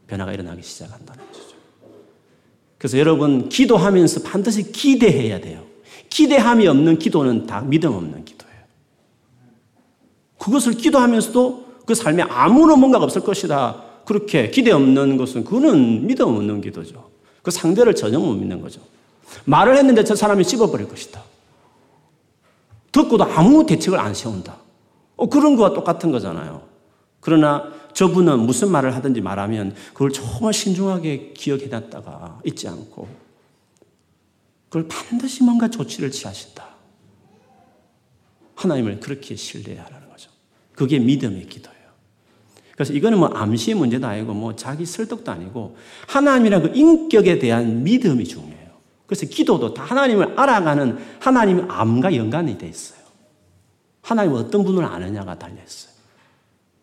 변화가 0.06 0.32
일어나기 0.32 0.62
시작한다는 0.62 1.22
거죠. 1.26 1.56
그래서 2.78 2.98
여러분 2.98 3.50
기도하면서 3.50 4.22
반드시 4.22 4.72
기대해야 4.72 5.40
돼요. 5.40 5.64
기대함이 6.08 6.66
없는 6.66 6.98
기도는 6.98 7.46
다 7.46 7.60
믿음 7.60 7.92
없는 7.92 8.24
기도예요. 8.24 8.62
그것을 10.38 10.72
기도하면서도 10.72 11.68
그 11.84 11.94
삶에 11.94 12.22
아무런 12.22 12.80
뭔가가 12.80 13.04
없을 13.04 13.20
것이다. 13.20 13.84
그렇게 14.06 14.50
기대 14.50 14.70
없는 14.70 15.18
것은 15.18 15.44
그거는 15.44 16.06
믿음 16.06 16.28
없는 16.28 16.62
기도죠. 16.62 17.17
그 17.42 17.50
상대를 17.50 17.94
전혀 17.94 18.18
못 18.18 18.34
믿는 18.34 18.60
거죠. 18.60 18.80
말을 19.44 19.76
했는데 19.76 20.04
저 20.04 20.14
사람이 20.14 20.44
씹어버릴 20.44 20.88
것이다. 20.88 21.22
듣고도 22.92 23.24
아무 23.24 23.66
대책을 23.66 23.98
안 23.98 24.14
세운다. 24.14 24.56
어, 25.16 25.28
그런 25.28 25.56
거와 25.56 25.74
똑같은 25.74 26.10
거잖아요. 26.10 26.62
그러나 27.20 27.72
저분은 27.92 28.40
무슨 28.40 28.70
말을 28.70 28.94
하든지 28.94 29.20
말하면 29.20 29.74
그걸 29.92 30.12
정말 30.12 30.52
신중하게 30.52 31.32
기억해놨다가 31.34 32.40
잊지 32.44 32.68
않고 32.68 33.08
그걸 34.68 34.86
반드시 34.88 35.42
뭔가 35.42 35.68
조치를 35.68 36.10
취하신다. 36.10 36.66
하나님을 38.54 39.00
그렇게 39.00 39.34
신뢰해야 39.34 39.84
하는 39.84 40.08
거죠. 40.08 40.30
그게 40.74 40.98
믿음의 40.98 41.48
기도예요. 41.48 41.77
그래서 42.78 42.92
이거는 42.92 43.18
뭐 43.18 43.26
암시의 43.26 43.74
문제도 43.74 44.06
아니고 44.06 44.34
뭐 44.34 44.54
자기 44.54 44.86
설득도 44.86 45.32
아니고 45.32 45.76
하나님이란 46.06 46.62
그 46.62 46.70
인격에 46.78 47.40
대한 47.40 47.82
믿음이 47.82 48.22
중요해요. 48.24 48.68
그래서 49.04 49.26
기도도 49.26 49.74
다 49.74 49.82
하나님을 49.82 50.38
알아가는 50.38 50.96
하나님의 51.18 51.64
암과 51.66 52.14
연관이 52.14 52.56
돼 52.56 52.68
있어요. 52.68 53.00
하나님 54.00 54.34
어떤 54.34 54.62
분을 54.62 54.84
아느냐가 54.84 55.36
달려 55.36 55.56
있어요. 55.56 55.92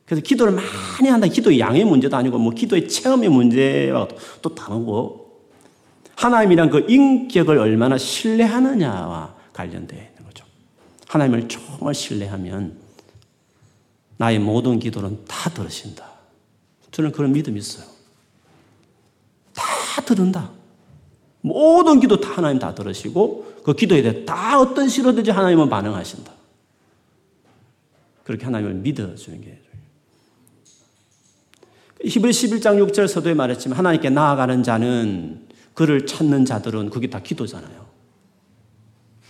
그래서 0.05 0.21
기도를 0.21 0.51
많이 0.51 1.07
한다. 1.07 1.27
기도의 1.27 1.61
양의 1.61 1.85
문제도 1.85 2.17
아니고 2.17 2.39
뭐 2.39 2.51
기도의 2.51 2.89
체험의 2.89 3.29
문제와 3.29 4.09
또 4.41 4.53
다르고 4.53 5.45
하나님이란 6.17 6.71
그 6.71 6.85
인격을 6.89 7.57
얼마나 7.57 7.97
신뢰하느냐와 7.97 9.33
관련되어 9.53 9.97
있는 9.97 10.25
거죠. 10.25 10.43
하나님을 11.07 11.47
정말 11.47 11.93
신뢰하면 11.93 12.84
나의 14.17 14.39
모든 14.39 14.79
기도는 14.79 15.25
다 15.25 15.49
들으신다. 15.49 16.09
저는 16.91 17.11
그런 17.11 17.31
믿음이 17.33 17.59
있어요. 17.59 17.85
다 19.53 20.01
들은다. 20.01 20.51
모든 21.41 21.99
기도 21.99 22.19
다 22.19 22.31
하나님 22.31 22.59
다 22.59 22.73
들으시고 22.73 23.61
그 23.63 23.73
기도에 23.73 24.01
대해 24.01 24.25
다 24.25 24.59
어떤 24.59 24.87
시로든지 24.87 25.31
하나님은 25.31 25.69
반응하신다. 25.69 26.31
그렇게 28.23 28.45
하나님을 28.45 28.75
믿어주는 28.75 29.41
게 29.41 29.61
히브리 32.03 32.31
11장 32.31 32.91
6절 32.91 33.07
서도에 33.07 33.33
말했지만 33.33 33.77
하나님께 33.77 34.09
나아가는 34.09 34.63
자는 34.63 35.47
그를 35.73 36.05
찾는 36.05 36.45
자들은 36.45 36.89
그게 36.89 37.09
다 37.09 37.21
기도잖아요. 37.21 37.85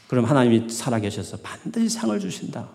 그럼 0.08 0.26
하나님이 0.26 0.70
살아계셔서 0.70 1.38
반드시 1.38 1.90
상을 1.90 2.18
주신다. 2.20 2.70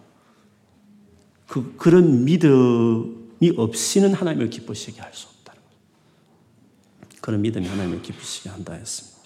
그, 1.50 1.74
그런 1.76 2.24
믿음이 2.24 3.52
없이는 3.56 4.14
하나님을 4.14 4.50
기쁘시게 4.50 5.00
할 5.00 5.12
수 5.12 5.26
없다는 5.26 5.60
거죠. 5.60 7.20
그런 7.20 7.42
믿음이 7.42 7.66
하나님을 7.66 8.02
기쁘시게 8.02 8.50
한다 8.50 8.72
했습니다. 8.74 9.18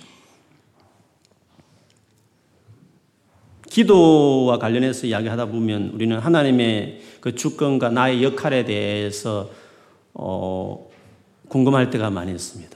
기도와 3.68 4.58
관련해서 4.58 5.06
이야기하다 5.06 5.46
보면 5.46 5.90
우리는 5.90 6.18
하나님의 6.18 7.02
그 7.20 7.34
주권과 7.34 7.90
나의 7.90 8.22
역할에 8.22 8.64
대해서 8.64 9.50
어, 10.14 10.90
궁금할 11.48 11.90
때가 11.90 12.08
많이 12.08 12.32
있습니다. 12.32 12.74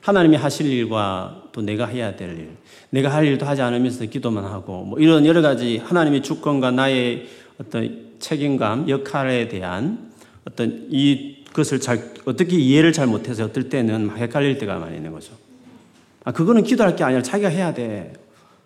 하나님이 0.00 0.36
하실 0.36 0.66
일과 0.66 1.42
또 1.52 1.60
내가 1.60 1.84
해야 1.84 2.16
될 2.16 2.30
일, 2.38 2.56
내가 2.88 3.12
할 3.12 3.26
일도 3.26 3.44
하지 3.44 3.60
않으면서 3.60 4.06
기도만 4.06 4.44
하고 4.44 4.84
뭐 4.84 4.98
이런 4.98 5.26
여러 5.26 5.42
가지 5.42 5.76
하나님의 5.76 6.22
주권과 6.22 6.70
나의 6.70 7.26
어떤 7.60 8.07
책임감, 8.18 8.88
역할에 8.88 9.48
대한 9.48 10.12
어떤 10.44 10.86
이것을 10.90 11.80
잘 11.80 12.14
어떻게 12.24 12.56
이해를 12.56 12.92
잘 12.92 13.06
못해서 13.06 13.44
어떨 13.44 13.68
때는 13.68 14.06
막 14.06 14.18
헷갈릴 14.18 14.58
때가 14.58 14.78
많이 14.78 14.96
있는 14.96 15.12
거죠. 15.12 15.32
아 16.24 16.32
그거는 16.32 16.62
기도할 16.62 16.96
게 16.96 17.04
아니라 17.04 17.22
자기가 17.22 17.48
해야 17.48 17.72
돼. 17.74 18.12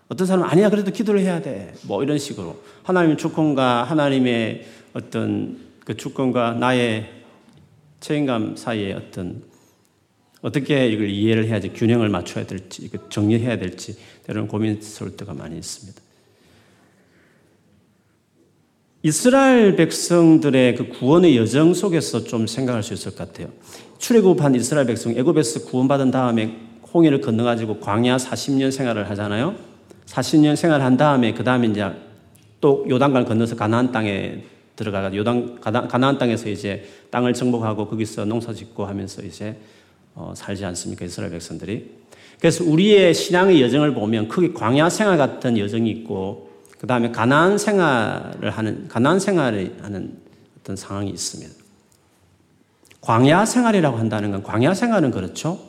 어떤 0.08 0.26
사람은 0.26 0.48
아니야 0.48 0.68
그래도 0.68 0.90
기도를 0.90 1.20
해야 1.20 1.40
돼. 1.40 1.74
뭐 1.82 2.02
이런 2.02 2.18
식으로 2.18 2.60
하나님의 2.82 3.16
주권과 3.16 3.84
하나님의 3.84 4.66
어떤 4.92 5.58
그 5.84 5.96
주권과 5.96 6.54
나의 6.54 7.10
책임감 8.00 8.56
사이에 8.56 8.92
어떤 8.92 9.42
어떻게 10.42 10.88
이걸 10.88 11.08
이해를 11.08 11.46
해야지 11.46 11.68
균형을 11.68 12.08
맞춰야 12.08 12.44
될지 12.44 12.90
정리해야 13.08 13.58
될지 13.58 13.96
때로는 14.24 14.48
고민스러울 14.48 15.16
때가 15.16 15.34
많이 15.34 15.56
있습니다. 15.56 16.00
이스라엘 19.04 19.74
백성들의 19.74 20.76
그 20.76 20.88
구원의 20.88 21.36
여정 21.36 21.74
속에서 21.74 22.22
좀 22.22 22.46
생각할 22.46 22.84
수 22.84 22.94
있을 22.94 23.16
것 23.16 23.26
같아요. 23.26 23.48
출애굽한 23.98 24.54
이스라엘 24.54 24.86
백성 24.86 25.12
애굽에서 25.16 25.64
구원받은 25.64 26.12
다음에 26.12 26.56
홍해를 26.94 27.20
건너 27.20 27.42
가지고 27.42 27.80
광야 27.80 28.16
40년 28.16 28.70
생활을 28.70 29.10
하잖아요. 29.10 29.56
40년 30.06 30.54
생활한 30.54 30.96
다음에 30.96 31.34
그 31.34 31.42
다음에 31.42 31.66
이제 31.66 31.84
또 32.60 32.86
요단강 32.88 33.24
건너서 33.24 33.56
가나안 33.56 33.90
땅에 33.90 34.44
들어가 34.76 35.02
가 35.02 35.14
요단 35.14 35.60
가나안 35.60 36.18
땅에서 36.18 36.48
이제 36.48 36.84
땅을 37.10 37.34
정복하고 37.34 37.88
거기서 37.88 38.24
농사 38.24 38.52
짓고 38.52 38.86
하면서 38.86 39.20
이제 39.22 39.56
어, 40.14 40.32
살지 40.36 40.64
않습니까? 40.64 41.04
이스라엘 41.04 41.32
백성들이. 41.32 41.90
그래서 42.38 42.62
우리의 42.64 43.14
신앙의 43.14 43.60
여정을 43.62 43.94
보면 43.94 44.28
크게 44.28 44.52
광야 44.52 44.90
생활 44.90 45.18
같은 45.18 45.58
여정이 45.58 45.90
있고 45.90 46.51
그 46.82 46.88
다음에 46.88 47.12
가난 47.12 47.58
생활을 47.58 48.50
하는 48.50 48.88
가난 48.88 49.20
생활을 49.20 49.76
하는 49.82 50.18
어떤 50.60 50.74
상황이 50.74 51.10
있습니다. 51.10 51.52
광야 53.00 53.44
생활이라고 53.44 53.98
한다는 53.98 54.32
건 54.32 54.42
광야 54.42 54.74
생활은 54.74 55.12
그렇죠. 55.12 55.60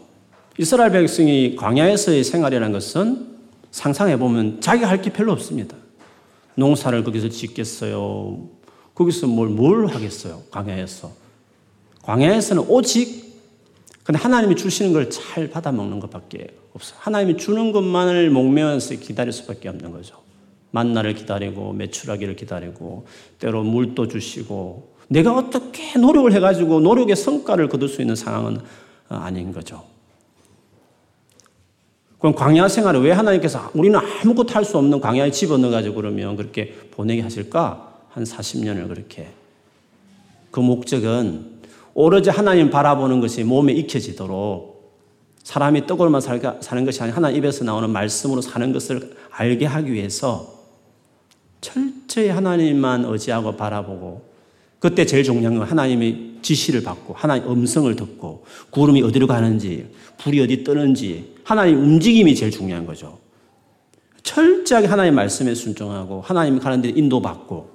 이스라엘 0.57 0.91
백성이 0.91 1.55
광야에서의 1.55 2.23
생활이라는 2.23 2.71
것은 2.71 3.27
상상해 3.69 4.17
보면 4.17 4.59
자기가 4.59 4.89
할 4.89 5.03
게 5.03 5.13
별로 5.13 5.31
없습니다. 5.33 5.77
농사를 6.55 7.03
거기서 7.03 7.29
짓겠어요. 7.29 8.49
거기서 8.95 9.27
뭘, 9.27 9.49
뭘 9.49 9.85
하겠어요. 9.85 10.41
광야에서. 10.49 11.11
광야에서는 12.01 12.63
오직 12.69 13.39
근데 14.03 14.19
하나님이 14.19 14.55
주시는 14.55 14.93
걸 14.93 15.11
잘 15.11 15.47
받아 15.51 15.71
먹는 15.71 15.99
것밖에 15.99 16.47
없어요. 16.73 16.97
하나님이 17.01 17.37
주는 17.37 17.71
것만을 17.71 18.31
목매면서 18.31 18.95
기다릴 18.95 19.31
수밖에 19.31 19.69
없는 19.69 19.91
거죠. 19.91 20.22
만나를 20.73 21.13
기다리고 21.13 21.71
매출하기를 21.73 22.35
기다리고 22.35 23.05
때로 23.39 23.63
물도 23.63 24.07
주시고 24.07 24.93
내가 25.07 25.35
어떻게 25.35 25.99
노력을 25.99 26.33
해가지고 26.33 26.79
노력의 26.79 27.15
성과를 27.15 27.69
거둘 27.69 27.89
수 27.89 28.01
있는 28.01 28.15
상황은 28.15 28.57
아닌 29.07 29.53
거죠. 29.53 29.83
그럼 32.17 32.33
광야 32.33 32.67
생활을 32.67 33.03
왜 33.03 33.11
하나님께서 33.11 33.69
우리는 33.75 33.99
아무것도 33.99 34.53
할 34.53 34.65
수 34.65 34.77
없는 34.79 34.99
광야에 34.99 35.29
집어넣어가지고 35.29 35.95
그러면 35.95 36.35
그렇게 36.35 36.73
보내게 36.89 37.21
하실까? 37.21 37.93
한 38.09 38.23
40년을 38.23 38.87
그렇게. 38.87 39.27
그 40.49 40.59
목적은 40.59 41.53
오로지 41.93 42.31
하나님 42.31 42.71
바라보는 42.71 43.21
것이 43.21 43.43
몸에 43.43 43.73
익혀지도록 43.73 44.73
사람이 45.43 45.85
떡으로만 45.85 46.21
사는 46.21 46.85
것이 46.85 47.01
아니라 47.03 47.17
하나님 47.17 47.37
입에서 47.37 47.63
나오는 47.63 47.89
말씀으로 47.91 48.41
사는 48.41 48.73
것을 48.73 49.15
알게 49.29 49.65
하기 49.65 49.91
위해서 49.91 50.52
철저히 51.63 52.27
하나님만 52.27 53.05
의지하고 53.05 53.55
바라보고 53.55 54.33
그때 54.79 55.05
제일 55.05 55.23
중요한 55.23 55.57
건 55.57 55.65
하나님의 55.65 56.33
지시를 56.41 56.83
받고 56.83 57.13
하나님 57.17 57.49
음성을 57.49 57.95
듣고 57.95 58.43
구름이 58.69 59.01
어디로 59.01 59.27
가는지 59.27 59.87
불이 60.17 60.41
어디 60.41 60.63
뜨는지 60.63 61.33
하나님 61.43 61.79
움직임이 61.79 62.35
제일 62.35 62.51
중요한 62.51 62.85
거죠. 62.85 63.17
철저하게 64.23 64.87
하나님 64.87 65.15
말씀에 65.15 65.55
순종하고 65.55 66.21
하나님 66.21 66.59
가는 66.59 66.81
데 66.81 66.89
인도받고 66.89 67.71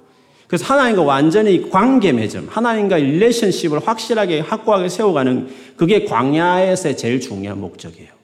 그래서 0.47 0.65
하나님과 0.65 1.03
완전히 1.03 1.69
관계 1.69 2.11
맺음, 2.11 2.47
하나님과 2.49 2.97
relationship을 2.97 3.79
확실하게 3.87 4.39
확고하게 4.39 4.89
세워가는 4.89 5.47
그게 5.77 6.05
광야에서의 6.05 6.97
제일 6.97 7.19
중요한 7.19 7.59
목적이에요. 7.59 8.18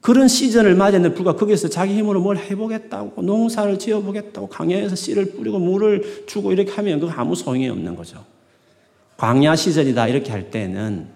그런 0.00 0.28
시즌을 0.28 0.74
맞았는데 0.74 1.14
불과 1.14 1.34
거기서 1.34 1.68
자기 1.68 1.94
힘으로 1.94 2.20
뭘 2.20 2.36
해보겠다고 2.36 3.22
농사를 3.22 3.78
지어보겠다고 3.78 4.48
광야에서 4.48 4.94
씨를 4.94 5.32
뿌리고 5.32 5.58
물을 5.58 6.24
주고 6.26 6.52
이렇게 6.52 6.70
하면 6.72 7.00
그거 7.00 7.12
아무 7.12 7.34
소용이 7.34 7.68
없는 7.68 7.96
거죠. 7.96 8.24
광야 9.16 9.56
시즌이다 9.56 10.08
이렇게 10.08 10.30
할 10.30 10.50
때는 10.50 11.08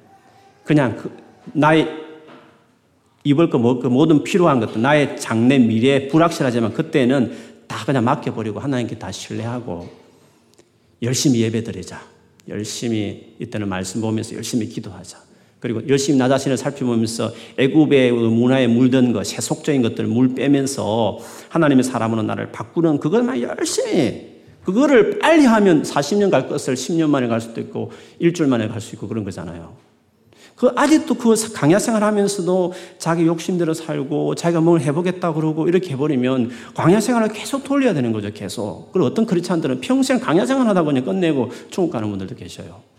그냥 0.64 0.96
그 0.96 1.16
나의 1.52 1.88
입을 3.24 3.50
거 3.50 3.58
먹을 3.58 3.82
거 3.82 3.88
모든 3.88 4.24
필요한 4.24 4.58
것도 4.58 4.80
나의 4.80 5.16
장래 5.18 5.58
미래 5.58 6.08
불확실하지만 6.08 6.72
그때는 6.72 7.32
다 7.68 7.84
그냥 7.86 8.04
맡겨버리고 8.04 8.58
하나님께 8.58 8.98
다 8.98 9.12
신뢰하고 9.12 9.88
열심히 11.02 11.40
예배 11.40 11.62
드리자. 11.62 12.02
열심히 12.48 13.36
이때는 13.38 13.68
말씀 13.68 14.00
보면서 14.00 14.34
열심히 14.34 14.68
기도하자. 14.68 15.31
그리고 15.62 15.80
열심히 15.88 16.18
나 16.18 16.28
자신을 16.28 16.56
살펴보면서 16.56 17.30
애굽의 17.56 18.10
문화에 18.10 18.66
물든 18.66 19.12
것, 19.12 19.24
세속적인 19.24 19.80
것들을 19.82 20.10
물 20.10 20.34
빼면서 20.34 21.20
하나님의 21.50 21.84
사람으로 21.84 22.24
나를 22.24 22.50
바꾸는 22.50 22.98
그것만 22.98 23.40
열심히 23.40 24.32
그거를 24.64 25.20
빨리 25.20 25.44
하면 25.44 25.84
40년 25.84 26.32
갈 26.32 26.48
것을 26.48 26.74
10년 26.74 27.08
만에 27.10 27.28
갈 27.28 27.40
수도 27.40 27.60
있고 27.60 27.92
일주일 28.18 28.48
만에 28.48 28.66
갈 28.66 28.80
수 28.80 28.96
있고 28.96 29.06
그런 29.06 29.22
거잖아요. 29.22 29.76
그 30.56 30.72
아직도 30.74 31.14
그 31.14 31.34
강야 31.52 31.78
생활 31.78 32.02
하면서도 32.02 32.72
자기 32.98 33.26
욕심대로 33.26 33.72
살고 33.72 34.34
자기가 34.34 34.60
뭘 34.60 34.80
해보겠다 34.80 35.32
그러고 35.32 35.68
이렇게 35.68 35.92
해버리면 35.92 36.50
광야 36.74 37.00
생활을 37.00 37.28
계속 37.28 37.62
돌려야 37.62 37.94
되는 37.94 38.12
거죠, 38.12 38.32
계속. 38.32 38.90
그리고 38.92 39.06
어떤 39.06 39.26
크리스찬들은 39.26 39.80
평생 39.80 40.18
강야 40.18 40.44
생활 40.44 40.66
하다 40.66 40.82
보니 40.82 41.04
끝내고 41.04 41.50
천국 41.70 41.92
가는 41.92 42.08
분들도 42.10 42.34
계셔요. 42.34 42.91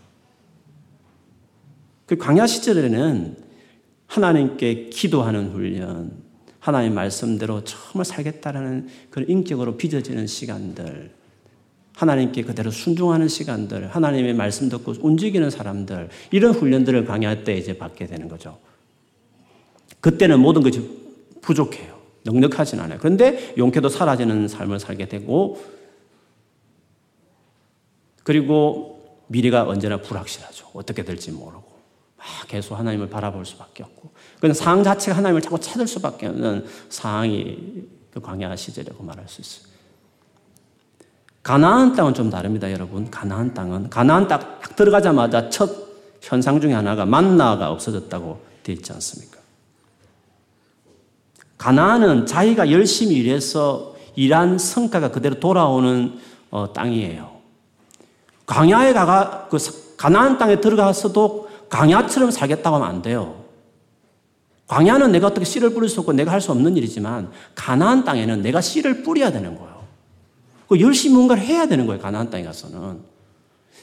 그 2.06 2.18
광야 2.18 2.48
시절에는 2.48 3.38
하나님께 4.08 4.89
기도하는 4.89 5.52
훈련, 5.52 6.12
하나님 6.60 6.94
말씀대로 6.94 7.63
정말 7.63 8.06
살겠다라는 8.06 8.88
그런 9.10 9.30
인격으로 9.30 9.78
빚어지는 9.78 10.28
시간들, 10.28 11.12
하나님께 11.96 12.44
그대로 12.44 12.72
순종하는 12.72 13.28
시간들, 13.28 13.88
하나님의 13.89 14.34
말씀 14.34 14.70
듣고 14.70 14.94
움직이는 15.00 15.50
사람들, 15.50 16.10
이런 16.32 16.54
훈련들을 16.54 17.06
강의할 17.06 17.44
때 17.44 17.56
이제 17.58 17.78
받게 17.78 18.08
되는 18.08 18.28
거죠. 18.28 18.60
그때는 20.00 20.39
모든 20.39 20.62
것이 20.63 20.82
부족해요. 21.42 22.02
넉넉하진 22.24 22.80
않아요. 22.80 22.98
그런데 23.00 23.54
용케도 23.58 23.89
사라지는 23.89 24.48
삶을 24.48 24.80
살게 24.80 25.08
되고, 25.08 25.62
그리고 28.24 29.22
미래가 29.28 29.68
언제나 29.68 29.98
불확실하죠. 29.98 30.68
어떻게 30.74 31.04
될지 31.04 31.32
모르고. 31.32 31.73
막 32.24 32.48
계속 32.48 32.76
하나님을 32.76 33.10
바라볼 33.10 33.46
수밖에 33.46 33.84
없고. 33.84 34.12
그런 34.40 34.54
상황 34.54 34.84
자체가 34.84 35.18
하나님을 35.18 35.42
자꾸 35.42 35.60
찾을 35.60 35.88
수밖에 35.88 36.28
없는 36.28 36.66
상황이 36.90 37.84
그 38.12 38.22
광야 38.22 38.56
시절이라고 38.56 39.04
말할 39.04 39.28
수 39.28 39.42
있어요. 39.42 39.74
가나안 41.42 41.94
땅은 41.94 42.14
좀 42.14 42.30
다릅니다, 42.30 42.72
여러분. 42.72 43.12
가나안 43.12 43.54
땅은 43.54 43.90
가나안 43.90 44.28
땅 44.28 44.40
딱 44.40 44.76
들어가자마자 44.76 45.50
첫 45.50 45.70
현상 46.22 46.60
중에 46.60 46.74
하나가 46.74 47.06
만나가 47.06 47.70
없어졌다고 47.70 48.42
되어 48.64 48.76
있지 48.76 48.92
않습니까? 48.94 49.40
가나안은 51.58 52.26
자기가 52.26 52.72
열심히 52.72 53.16
일해서 53.16 53.96
일한 54.16 54.58
성과가 54.58 55.12
그대로 55.12 55.40
돌아오는 55.40 56.20
어, 56.50 56.72
땅이에요. 56.74 57.34
광야에 58.46 58.94
가가 58.94 59.48
그 59.50 59.58
가나안 59.98 60.38
땅에 60.38 60.60
들어가서도 60.60 61.43
광야처럼 61.74 62.30
살겠다고 62.30 62.76
하면 62.76 62.88
안 62.88 63.02
돼요. 63.02 63.44
광야는 64.68 65.12
내가 65.12 65.28
어떻게 65.28 65.44
씨를 65.46 65.72
뿌릴 65.72 65.90
수 65.90 66.00
없고 66.02 66.14
내가 66.14 66.32
할 66.32 66.40
수 66.40 66.52
없는 66.52 66.78
일이지만 66.78 67.32
가나안 67.56 68.04
땅에는 68.04 68.42
내가 68.44 68.62
씨를 68.62 69.02
뿌려야 69.02 69.32
되는 69.32 69.58
거예요. 69.58 69.84
그 70.68 70.80
열심히 70.80 71.16
뭔가를 71.16 71.42
해야 71.44 71.66
되는 71.66 71.88
거예요. 71.88 72.00
가나안 72.00 72.30
땅에 72.30 72.44
가서는. 72.44 73.00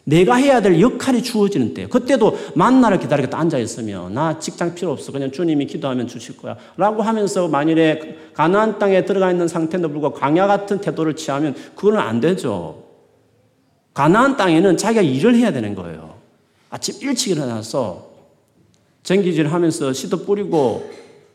내가 0.05 0.37
해야 0.37 0.63
될 0.63 0.81
역할이 0.81 1.23
주어지는 1.23 1.75
때요. 1.75 1.89
그때도 1.89 2.39
만나를 2.55 3.01
기다리고 3.01 3.37
앉아 3.37 3.59
있으면 3.59 4.15
나 4.15 4.39
직장 4.39 4.75
필요 4.75 4.93
없어. 4.93 5.13
그냥 5.13 5.31
주님이 5.31 5.67
기도하면 5.67 6.07
주실 6.07 6.37
거야. 6.37 6.57
라고 6.77 7.03
하면서 7.03 7.49
만일에 7.49 8.31
가나안 8.35 8.79
땅에 8.79 9.05
들어가 9.05 9.31
있는 9.31 9.49
상태도 9.49 9.89
불구하고 9.89 10.17
광야 10.17 10.47
같은 10.47 10.81
태도를 10.81 11.17
취하면 11.17 11.55
그거는 11.75 11.99
안 11.99 12.21
되죠. 12.21 12.85
가나안 13.93 14.37
땅에는 14.37 14.77
자기가 14.77 15.03
일을 15.03 15.35
해야 15.35 15.53
되는 15.53 15.75
거예요. 15.75 16.10
아침 16.71 16.95
일찍 17.03 17.33
일어나서 17.33 18.09
전기질 19.03 19.53
하면서 19.53 19.93
씨도 19.93 20.25
뿌리고 20.25 20.89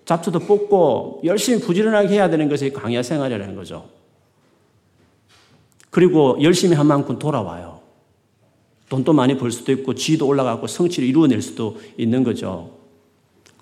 잡초도 0.05 0.39
뽑고 0.39 1.21
열심히 1.25 1.59
부지런하게 1.59 2.09
해야 2.09 2.29
되는 2.29 2.47
것이 2.47 2.71
광야 2.71 3.03
생활이라는 3.03 3.55
거죠. 3.55 3.85
그리고 5.89 6.37
열심히 6.41 6.75
한 6.75 6.87
만큼 6.87 7.19
돌아와요. 7.19 7.79
돈도 8.89 9.13
많이 9.13 9.37
벌 9.37 9.51
수도 9.51 9.71
있고 9.71 9.95
지위도 9.95 10.27
올라가고 10.27 10.67
성취를 10.67 11.07
이루어낼 11.07 11.41
수도 11.41 11.77
있는 11.97 12.23
거죠. 12.23 12.71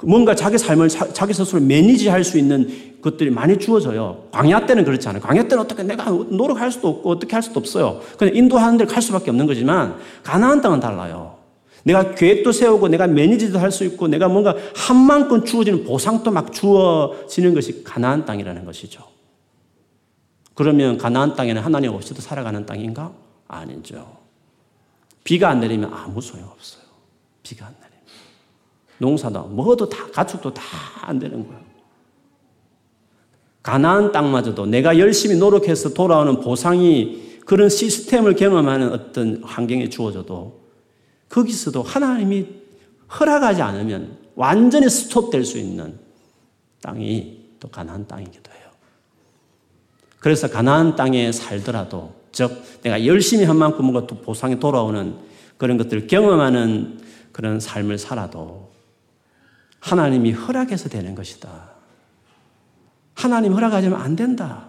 뭔가 0.03 0.35
자기 0.35 0.57
삶을 0.57 0.89
자기 0.89 1.33
스스로 1.33 1.61
매니지할 1.61 2.25
수 2.25 2.37
있는 2.37 2.97
것들이 3.01 3.29
많이 3.29 3.57
주어져요. 3.57 4.27
광야 4.31 4.65
때는 4.65 4.83
그렇지 4.83 5.07
않아요. 5.07 5.21
광야 5.21 5.43
때는 5.43 5.59
어떻게 5.59 5.83
내가 5.83 6.09
노력할 6.09 6.71
수도 6.71 6.89
없고 6.89 7.09
어떻게 7.09 7.33
할 7.33 7.41
수도 7.41 7.59
없어요. 7.59 8.01
그냥 8.17 8.35
인도하는 8.35 8.77
데를 8.77 8.91
갈 8.91 9.01
수밖에 9.01 9.29
없는 9.29 9.45
거지만 9.45 9.97
가나안 10.23 10.61
땅은 10.61 10.81
달라요. 10.81 11.42
내가 11.83 12.15
계획도 12.15 12.51
세우고 12.51 12.87
내가 12.87 13.07
매니지도 13.07 13.59
할 13.59 13.71
수 13.71 13.83
있고 13.83 14.07
내가 14.07 14.27
뭔가 14.27 14.55
한 14.75 14.97
만큼 14.97 15.43
주어지는 15.43 15.83
보상도 15.83 16.31
막 16.31 16.51
주어지는 16.53 17.53
것이 17.53 17.83
가나안 17.83 18.25
땅이라는 18.25 18.65
것이죠. 18.65 19.03
그러면 20.53 20.97
가나안 20.97 21.35
땅에는 21.35 21.61
하나님 21.61 21.93
없이도 21.93 22.21
살아가는 22.21 22.65
땅인가? 22.65 23.11
아니죠. 23.47 24.17
비가 25.23 25.49
안 25.49 25.59
내리면 25.59 25.93
아무 25.93 26.21
소용 26.21 26.45
없어요. 26.49 26.83
비가 27.41 27.65
안 27.65 27.73
내리면. 27.81 28.03
농사도 28.99 29.43
뭐도 29.43 29.89
다 29.89 30.07
가축도 30.11 30.53
다 30.53 30.63
안 31.05 31.19
되는 31.19 31.45
거예요. 31.45 31.61
가나안 33.61 34.11
땅마저도 34.11 34.65
내가 34.67 34.97
열심히 34.99 35.35
노력해서 35.35 35.93
돌아오는 35.93 36.39
보상이 36.39 37.39
그런 37.45 37.67
시스템을 37.69 38.35
경험하는 38.35 38.91
어떤 38.91 39.43
환경에 39.43 39.89
주어져도 39.89 40.62
거기서도 41.33 41.81
하나님이 41.81 42.45
허락하지 43.19 43.63
않으면 43.63 44.17
완전히 44.35 44.87
스톱될 44.87 45.43
수 45.43 45.57
있는 45.57 45.97
땅이 46.81 47.55
또 47.59 47.69
가나안 47.69 48.07
땅이기도 48.07 48.51
해요. 48.51 48.69
그래서 50.19 50.47
가나안 50.47 50.95
땅에 50.95 51.31
살더라도 51.31 52.13
즉 52.31 52.63
내가 52.83 53.03
열심히 53.07 53.45
한 53.45 53.57
만큼 53.57 53.85
뭔가 53.85 54.05
또 54.05 54.21
보상이 54.21 54.59
돌아오는 54.59 55.15
그런 55.57 55.77
것들을 55.77 56.05
경험하는 56.05 56.99
그런 57.31 57.59
삶을 57.59 57.97
살아도 57.97 58.69
하나님이 59.79 60.33
허락해서 60.33 60.87
되는 60.87 61.15
것이다. 61.15 61.71
하나님 63.15 63.53
허락하지면 63.53 63.99
안 63.99 64.15
된다. 64.15 64.67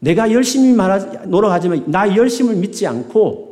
내가 0.00 0.32
열심히 0.32 0.72
말하, 0.72 0.98
노력하지만 1.26 1.90
나 1.90 2.16
열심을 2.16 2.56
믿지 2.56 2.86
않고 2.86 3.43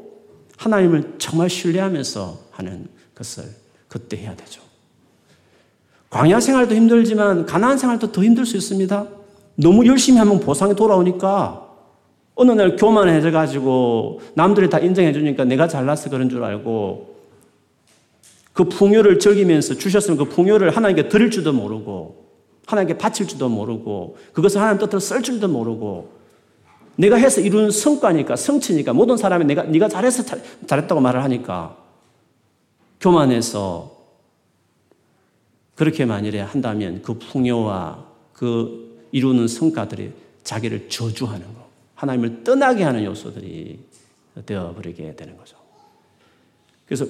하나님을 0.63 1.15
정말 1.19 1.51
신뢰하면서 1.51 2.39
하는 2.53 2.87
것을 3.17 3.45
그때 3.89 4.17
해야 4.17 4.35
되죠. 4.37 4.63
광야 6.11 6.41
생활도 6.41 6.75
힘들지만 6.75 7.47
가나안 7.47 7.79
생활도 7.79 8.13
더 8.13 8.23
힘들 8.23 8.47
수 8.47 8.57
있습니다. 8.57 9.07
너무 9.57 9.87
열심히 9.87 10.19
하면 10.19 10.41
보상이 10.41 10.77
돌아오니까 10.77 11.69
어느 12.35 12.53
날 12.53 12.77
교만해져 12.77 13.31
가지고 13.31 14.21
남들이 14.35 14.71
다 14.71 14.79
인정해 14.79 15.13
주니까 15.13 15.45
내가 15.45 15.67
잘났어 15.67 16.11
그런 16.11 16.29
줄 16.29 16.45
알고 16.45 17.17
그 18.53 18.65
풍요를 18.65 19.19
즐기면서 19.19 19.75
주셨으면 19.75 20.19
그 20.19 20.25
풍요를 20.27 20.77
하나님께 20.77 21.09
드릴 21.09 21.31
줄도 21.31 21.53
모르고 21.53 22.23
하나님께 22.67 22.99
바칠 22.99 23.27
줄도 23.27 23.49
모르고 23.49 24.17
그것을 24.33 24.61
하나님 24.61 24.79
뜻대로 24.79 25.01
쓸 25.01 25.23
줄도 25.23 25.49
모르고 25.49 26.22
내가 26.97 27.17
해서 27.17 27.41
이룬 27.41 27.71
성과니까 27.71 28.37
성취니까 28.37 28.93
모든 28.93 29.17
사람이 29.17 29.45
내가 29.45 29.63
네가 29.65 29.89
잘해서 29.89 30.25
잘, 30.25 30.43
잘했다고 30.67 31.01
말을 31.01 31.23
하니까 31.25 31.77
교만해서 33.01 33.93
그렇게 35.75 36.05
만일에 36.05 36.41
한다면 36.41 37.03
그 37.03 37.19
풍요와 37.19 38.05
그 38.33 39.07
이루는 39.11 39.49
성과들이 39.49 40.13
자기를 40.45 40.89
저주하는 40.89 41.47
거, 41.47 41.69
하나님을 41.95 42.45
떠나게 42.45 42.85
하는 42.85 43.05
요소들이 43.05 43.79
되어버리게 44.47 45.15
되는 45.17 45.37
거죠. 45.37 45.57
그래서 46.87 47.07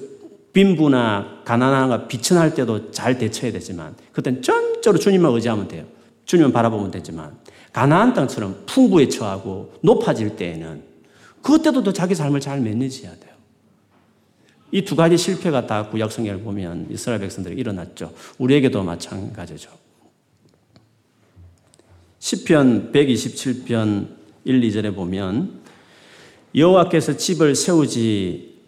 빈부나 0.53 1.41
가난함과 1.45 2.07
비천할 2.07 2.53
때도 2.53 2.91
잘 2.91 3.17
대처해야 3.17 3.51
되지만 3.53 3.95
그땐 4.11 4.41
전적으로 4.41 4.99
주님만 4.99 5.31
의지하면 5.33 5.67
돼요. 5.67 5.85
주님만 6.25 6.53
바라보면 6.53 6.91
되지만 6.91 7.35
가나안 7.73 8.13
땅처럼 8.13 8.63
풍부에 8.67 9.09
처하고 9.09 9.73
높아질 9.81 10.35
때에는 10.37 10.83
그때도 11.41 11.91
자기 11.91 12.15
삶을 12.15 12.39
잘 12.39 12.61
매니지해야 12.61 13.15
돼요. 13.17 13.33
이 14.73 14.81
두 14.81 14.95
가지 14.95 15.17
실패가 15.17 15.67
다 15.67 15.87
구약 15.89 16.11
성경을 16.11 16.41
보면 16.41 16.87
이스라엘 16.89 17.19
백성들이 17.19 17.55
일어났죠. 17.55 18.11
우리에게도 18.39 18.81
마찬가지죠. 18.81 19.69
10편 22.19 22.91
127편 22.91 24.07
1, 24.45 24.61
2절에 24.61 24.95
보면 24.95 25.61
여호와께서 26.55 27.17
집을 27.17 27.55
세우지 27.55 28.61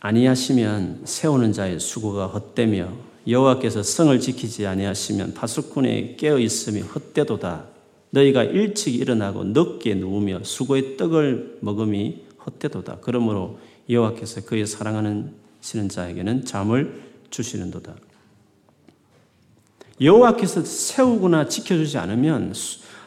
아니하시면 0.00 1.02
세우는 1.04 1.52
자의 1.52 1.78
수고가 1.78 2.26
헛되며 2.26 2.92
여호와께서 3.28 3.84
성을 3.84 4.18
지키지 4.18 4.66
아니하시면 4.66 5.34
파수꾼에 5.34 6.16
깨어 6.16 6.40
있음이 6.40 6.80
헛되도다. 6.80 7.77
너희가 8.10 8.44
일찍 8.44 8.94
일어나고 8.94 9.44
늦게 9.44 9.94
누우며 9.94 10.40
수고의 10.44 10.96
떡을 10.96 11.58
먹음이 11.60 12.22
헛되도다. 12.46 12.98
그러므로 13.02 13.58
여호와께서 13.88 14.42
그의 14.42 14.66
사랑하는 14.66 15.32
시는 15.60 15.88
자에게는 15.88 16.44
잠을 16.44 17.02
주시는도다. 17.30 17.94
여호와께서 20.00 20.64
세우거나 20.64 21.48
지켜주지 21.48 21.98
않으면 21.98 22.54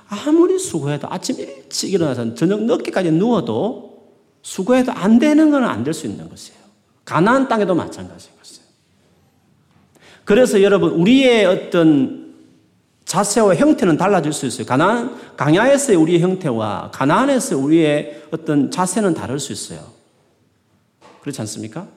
아무리 0.10 0.60
수고해도 0.60 1.08
아침 1.10 1.40
일찍 1.40 1.94
일어나서 1.94 2.36
저녁 2.36 2.64
늦게까지 2.64 3.12
누워도 3.12 4.12
수고해도 4.42 4.92
안 4.92 5.18
되는 5.20 5.52
건 5.52 5.64
안 5.64 5.84
될 5.84 5.94
수 5.94 6.06
있는 6.08 6.30
것이에요. 6.30 6.60
가나안 7.06 7.48
땅에도 7.48 7.74
마찬가지인 7.76 8.34
것이에요. 8.38 8.66
그래서 10.26 10.62
여러분 10.62 10.92
우리의 10.92 11.46
어떤 11.46 12.31
자세와 13.12 13.56
형태는 13.56 13.98
달라질 13.98 14.32
수 14.32 14.46
있어요. 14.46 14.66
가나안 14.66 15.36
강야에서의 15.36 15.98
우리의 15.98 16.22
형태와 16.22 16.92
가나안에서 16.94 17.58
우리의 17.58 18.24
어떤 18.32 18.72
자세는 18.72 19.16
다를 19.16 19.38
수 19.38 19.52
있어요. 19.52 19.82
그렇지 21.20 21.42
않습니까? 21.42 21.90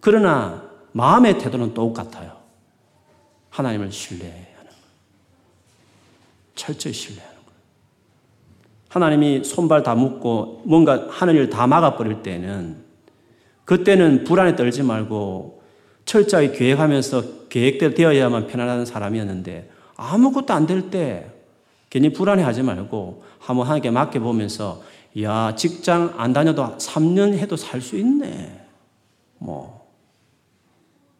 그러나 0.00 0.62
마음의 0.92 1.40
태도는 1.40 1.74
똑같아요. 1.74 2.36
하나님을 3.50 3.90
신뢰하는 3.90 4.44
거. 4.68 4.76
철저히 6.54 6.92
신뢰하는 6.92 7.34
거. 7.34 7.50
하나님이 8.90 9.42
손발 9.42 9.82
다 9.82 9.96
묶고 9.96 10.62
뭔가 10.66 11.08
일다 11.32 11.66
막아버릴 11.66 12.22
때는 12.22 12.76
그때는 13.64 14.22
불안에 14.22 14.54
떨지 14.54 14.84
말고 14.84 15.64
철저히 16.04 16.52
계획하면서 16.52 17.48
계획대로 17.48 17.94
되어야만 17.94 18.46
편안한 18.46 18.86
사람이었는데 18.86 19.77
아무것도 19.98 20.54
안 20.54 20.66
될 20.66 20.90
때 20.90 21.30
괜히 21.90 22.12
불안해하지 22.12 22.62
말고 22.62 23.22
한번 23.38 23.66
하나님께 23.66 23.90
맡겨보면서 23.90 24.80
야 25.22 25.54
직장 25.56 26.14
안 26.16 26.32
다녀도 26.32 26.76
3년 26.78 27.34
해도 27.36 27.56
살 27.56 27.80
수 27.82 27.96
있네. 27.98 28.66
뭐 29.38 29.86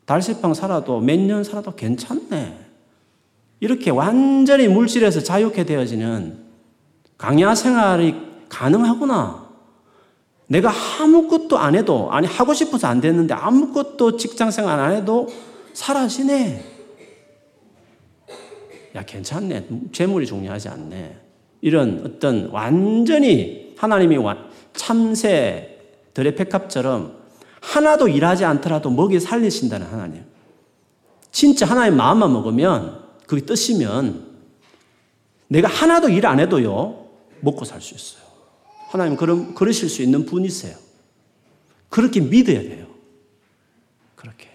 달새방 0.07 0.55
살아도 0.55 1.01
몇 1.01 1.19
년 1.19 1.43
살아도 1.45 1.75
괜찮네. 1.75 2.67
이렇게 3.61 3.91
완전히 3.91 4.69
물질에서 4.69 5.21
자유케 5.21 5.65
되어지는 5.65 6.39
강야 7.19 7.55
생활이 7.55 8.15
가능하구나. 8.49 9.49
내가 10.47 10.71
아무것도 11.01 11.59
안 11.59 11.75
해도, 11.75 12.09
아니, 12.11 12.27
하고 12.27 12.55
싶어서 12.55 12.87
안 12.87 13.01
됐는데 13.03 13.35
아무것도 13.35 14.17
직장 14.17 14.51
생활 14.51 14.79
안 14.81 14.93
해도 14.95 15.29
사라지네. 15.75 16.78
야, 18.99 19.05
괜찮네. 19.05 19.69
재물이 19.93 20.27
중요하지 20.27 20.69
않네. 20.69 21.17
이런 21.61 22.03
어떤 22.05 22.49
완전히 22.51 23.75
하나님이 23.77 24.19
참새, 24.75 25.79
들의 26.15 26.35
백합처럼 26.35 27.17
하나도 27.61 28.09
일하지 28.09 28.45
않더라도 28.45 28.91
먹이 28.91 29.21
살리신다는 29.21 29.87
하나님. 29.87 30.25
진짜 31.31 31.67
하나님 31.67 31.97
마음만 31.97 32.33
먹으면 32.33 33.05
그게 33.27 33.45
뜻이면 33.45 34.27
내가 35.49 35.69
하나도 35.69 36.09
일 36.09 36.27
안 36.27 36.41
해도요 36.41 37.07
먹고 37.41 37.65
살 37.65 37.81
수 37.81 37.95
있어요. 37.95 38.27
하나님 38.89 39.17
그럼 39.17 39.55
그러실 39.55 39.89
수 39.89 40.03
있는 40.03 40.27
분이세요. 40.27 40.77
그렇게 41.89 42.21
믿어야 42.21 42.61
돼요. 42.63 42.87
그렇게. 44.17 44.49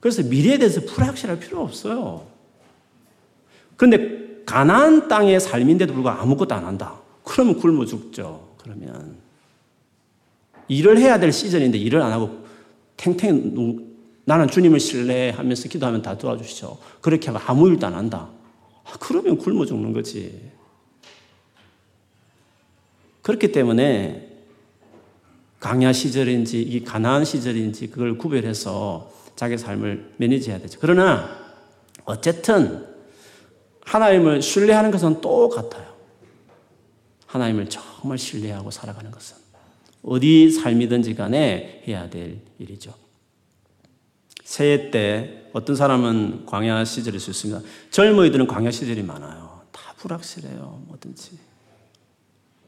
그래서 0.00 0.22
미래에 0.22 0.58
대해서 0.58 0.80
불확실할 0.82 1.38
필요 1.40 1.62
없어요. 1.62 2.26
그런데 3.76 4.42
가나안 4.44 5.08
땅의 5.08 5.40
삶인데도 5.40 5.92
불구하고 5.92 6.22
아무것도 6.22 6.54
안 6.54 6.64
한다. 6.64 7.00
그러면 7.24 7.56
굶어 7.58 7.84
죽죠. 7.84 8.54
그러면 8.58 9.16
일을 10.68 10.98
해야 10.98 11.18
될 11.18 11.32
시즌인데 11.32 11.78
일을 11.78 12.00
안 12.00 12.12
하고 12.12 12.44
탱탱 12.96 13.86
나는 14.24 14.48
주님을 14.48 14.80
신뢰하면서 14.80 15.68
기도하면 15.68 16.02
다 16.02 16.16
도와주시죠. 16.18 16.78
그렇게 17.00 17.30
하고 17.30 17.40
아무 17.46 17.68
일도 17.68 17.86
안 17.86 17.94
한다. 17.94 18.28
아, 18.84 18.96
그러면 18.98 19.38
굶어 19.38 19.64
죽는 19.64 19.92
거지. 19.92 20.50
그렇기 23.22 23.52
때문에 23.52 24.28
강야 25.60 25.92
시절인지 25.92 26.62
이 26.62 26.84
가나안 26.84 27.24
시절인지 27.24 27.88
그걸 27.88 28.18
구별해서 28.18 29.12
자기 29.34 29.58
삶을 29.58 30.14
매니지해야 30.16 30.60
되죠. 30.60 30.78
그러나 30.80 31.28
어쨌든 32.04 32.95
하나님을 33.86 34.42
신뢰하는 34.42 34.90
것은 34.90 35.20
똑같아요. 35.20 35.86
하나님을 37.26 37.68
정말 37.68 38.18
신뢰하고 38.18 38.70
살아가는 38.70 39.10
것은. 39.10 39.36
어디 40.02 40.50
삶이든지 40.50 41.14
간에 41.14 41.82
해야 41.86 42.08
될 42.10 42.40
일이죠. 42.58 42.94
새해 44.44 44.90
때 44.90 45.48
어떤 45.52 45.74
사람은 45.74 46.46
광야 46.46 46.84
시절일 46.84 47.18
수 47.18 47.30
있습니다. 47.30 47.60
젊은이들은 47.90 48.46
광야 48.46 48.70
시절이 48.70 49.02
많아요. 49.02 49.62
다 49.72 49.94
불확실해요. 49.96 50.82
뭐든지. 50.86 51.38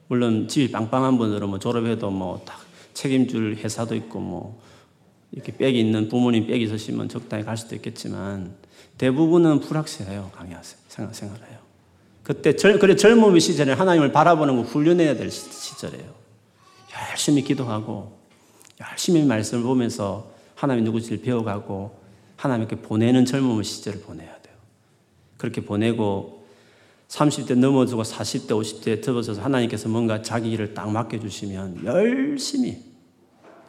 물론 0.08 0.48
집이 0.48 0.72
빵빵한 0.72 1.18
분들은 1.18 1.48
뭐 1.48 1.58
졸업해도 1.58 2.10
뭐 2.10 2.42
다 2.44 2.56
책임줄 2.94 3.56
회사도 3.56 3.94
있고 3.94 4.18
뭐 4.18 4.60
이렇게 5.30 5.56
빽이 5.56 5.78
있는 5.78 6.08
부모님 6.08 6.48
빽이 6.48 6.64
있으시면 6.64 7.08
적당히 7.08 7.44
갈 7.44 7.56
수도 7.56 7.76
있겠지만 7.76 8.56
대부분은 8.98 9.60
불확실해요. 9.60 10.30
광야 10.34 10.60
생활해요. 11.12 11.58
그때 12.22 12.56
절, 12.56 12.78
그래 12.78 12.94
젊음의 12.94 13.40
시절에 13.40 13.72
하나님을 13.72 14.12
바라보는 14.12 14.56
거 14.56 14.62
훈련해야 14.62 15.16
될 15.16 15.30
시절이에요. 15.30 16.12
열심히 17.10 17.42
기도하고 17.42 18.18
열심히 18.80 19.24
말씀을 19.24 19.62
보면서 19.62 20.30
하나님 20.54 20.84
누구지를 20.84 21.22
배워가고 21.22 21.98
하나님께 22.36 22.76
보내는 22.76 23.24
젊음의 23.24 23.64
시절을 23.64 24.00
보내야 24.00 24.28
돼요. 24.42 24.54
그렇게 25.36 25.64
보내고 25.64 26.46
30대 27.08 27.56
넘어지고 27.56 28.02
40대, 28.02 28.48
50대에 28.48 29.02
접어서 29.02 29.32
하나님께서 29.32 29.88
뭔가 29.88 30.20
자기 30.20 30.50
일을 30.50 30.74
딱 30.74 30.90
맡겨주시면 30.90 31.84
열심히, 31.84 32.82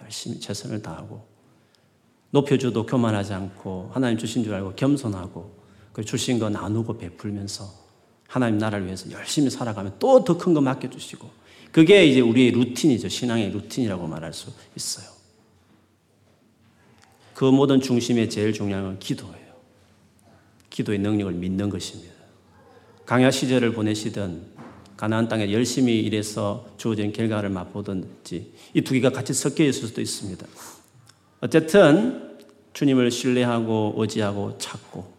열심히 0.03 0.39
최선을 0.39 0.81
다하고 0.81 1.25
높여줘도 2.31 2.85
교만하지 2.85 3.33
않고 3.33 3.89
하나님 3.93 4.17
주신 4.17 4.43
줄 4.43 4.53
알고 4.53 4.75
겸손하고 4.75 5.57
그 5.93 6.05
주신 6.05 6.37
거 6.39 6.49
나누고 6.49 6.97
베풀면서 6.97 7.65
하나님 8.27 8.59
나라를 8.59 8.85
위해서 8.85 9.09
열심히 9.11 9.49
살아가면 9.49 9.95
또 9.99 10.23
더 10.23 10.37
큰 10.37 10.53
거 10.53 10.61
맡겨주시고 10.61 11.29
그게 11.71 12.05
이제 12.05 12.19
우리의 12.19 12.51
루틴이죠. 12.51 13.09
신앙의 13.09 13.51
루틴이라고 13.51 14.07
말할 14.07 14.33
수 14.33 14.51
있어요. 14.75 15.07
그 17.33 17.45
모든 17.45 17.79
중심에 17.79 18.27
제일 18.27 18.53
중요한 18.53 18.83
건 18.83 18.99
기도예요. 18.99 19.49
기도의 20.69 20.99
능력을 20.99 21.31
믿는 21.33 21.69
것입니다. 21.69 22.13
강야 23.05 23.31
시절을 23.31 23.73
보내시든 23.73 24.59
가나안 24.97 25.27
땅에 25.29 25.51
열심히 25.51 25.99
일해서 26.01 26.67
주어진 26.77 27.13
결과를 27.13 27.49
맛보든지 27.49 28.53
이 28.75 28.81
두 28.81 28.93
개가 28.93 29.11
같이 29.11 29.33
섞여 29.33 29.63
있을 29.63 29.87
수도 29.87 30.01
있습니다. 30.01 30.45
어쨌든 31.41 32.37
주님을 32.73 33.11
신뢰하고 33.11 33.95
의지하고 33.97 34.57
찾고 34.57 35.11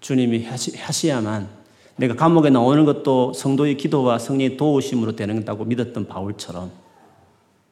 주님이 0.00 0.44
하시야만 0.44 1.48
내가 1.96 2.14
감옥에 2.14 2.50
나오는 2.50 2.84
것도 2.84 3.32
성도의 3.32 3.76
기도와 3.76 4.18
성령의 4.18 4.56
도우심으로 4.56 5.16
되는다고 5.16 5.64
믿었던 5.64 6.06
바울처럼 6.06 6.70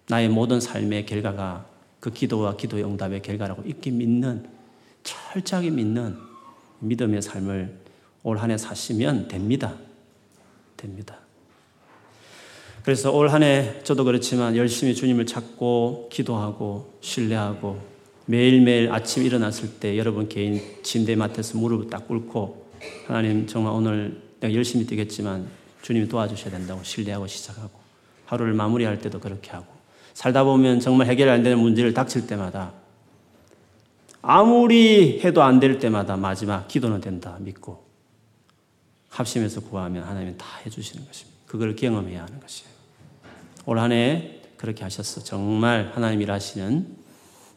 나의 0.08 0.28
모든 0.28 0.60
삶의 0.60 1.06
결과가 1.06 1.66
그 2.00 2.10
기도와 2.10 2.56
기도의 2.56 2.84
응답의 2.84 3.22
결과라고 3.22 3.62
있게 3.66 3.90
믿는 3.90 4.46
철저하게 5.02 5.70
믿는 5.70 6.16
믿음의 6.80 7.22
삶을 7.22 7.86
올 8.26 8.38
한 8.38 8.50
해 8.50 8.58
사시면 8.58 9.28
됩니다. 9.28 9.74
됩니다. 10.76 11.25
그래서 12.86 13.10
올 13.10 13.28
한 13.30 13.42
해 13.42 13.82
저도 13.82 14.04
그렇지만 14.04 14.56
열심히 14.56 14.94
주님을 14.94 15.26
찾고 15.26 16.08
기도하고 16.12 16.94
신뢰하고 17.00 17.80
매일매일 18.26 18.92
아침 18.92 19.24
일어났을 19.24 19.80
때 19.80 19.98
여러분 19.98 20.28
개인 20.28 20.62
침대 20.84 21.16
맡에서 21.16 21.58
무릎을 21.58 21.90
딱 21.90 22.06
꿇고 22.06 22.70
하나님 23.08 23.48
정말 23.48 23.72
오늘 23.72 24.22
내가 24.38 24.54
열심히 24.54 24.86
뛰겠지만 24.86 25.48
주님이 25.82 26.06
도와주셔야 26.06 26.52
된다고 26.52 26.80
신뢰하고 26.84 27.26
시작하고 27.26 27.70
하루를 28.26 28.54
마무리할 28.54 29.00
때도 29.00 29.18
그렇게 29.18 29.50
하고 29.50 29.66
살다 30.14 30.44
보면 30.44 30.78
정말 30.78 31.08
해결 31.08 31.28
안 31.28 31.42
되는 31.42 31.58
문제를 31.58 31.92
닥칠 31.92 32.28
때마다 32.28 32.72
아무리 34.22 35.18
해도 35.24 35.42
안 35.42 35.58
될 35.58 35.80
때마다 35.80 36.16
마지막 36.16 36.68
기도는 36.68 37.00
된다 37.00 37.36
믿고 37.40 37.84
합심해서 39.08 39.62
구하면 39.62 40.04
하나님은 40.04 40.36
다 40.38 40.46
해주시는 40.64 41.04
것입니다. 41.04 41.36
그걸 41.46 41.74
경험해야 41.74 42.22
하는 42.22 42.38
것이에요. 42.38 42.75
올 43.66 43.78
한 43.78 43.92
해 43.92 44.40
그렇게 44.56 44.84
하셨어. 44.84 45.22
정말 45.22 45.90
하나님 45.94 46.22
일하시는 46.22 46.86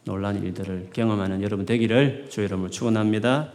놀란 0.04 0.42
일들을 0.42 0.90
경험하는 0.92 1.42
여러분 1.42 1.64
되기를 1.66 2.26
주의 2.30 2.46
이름으로 2.46 2.70
축원합니다. 2.70 3.52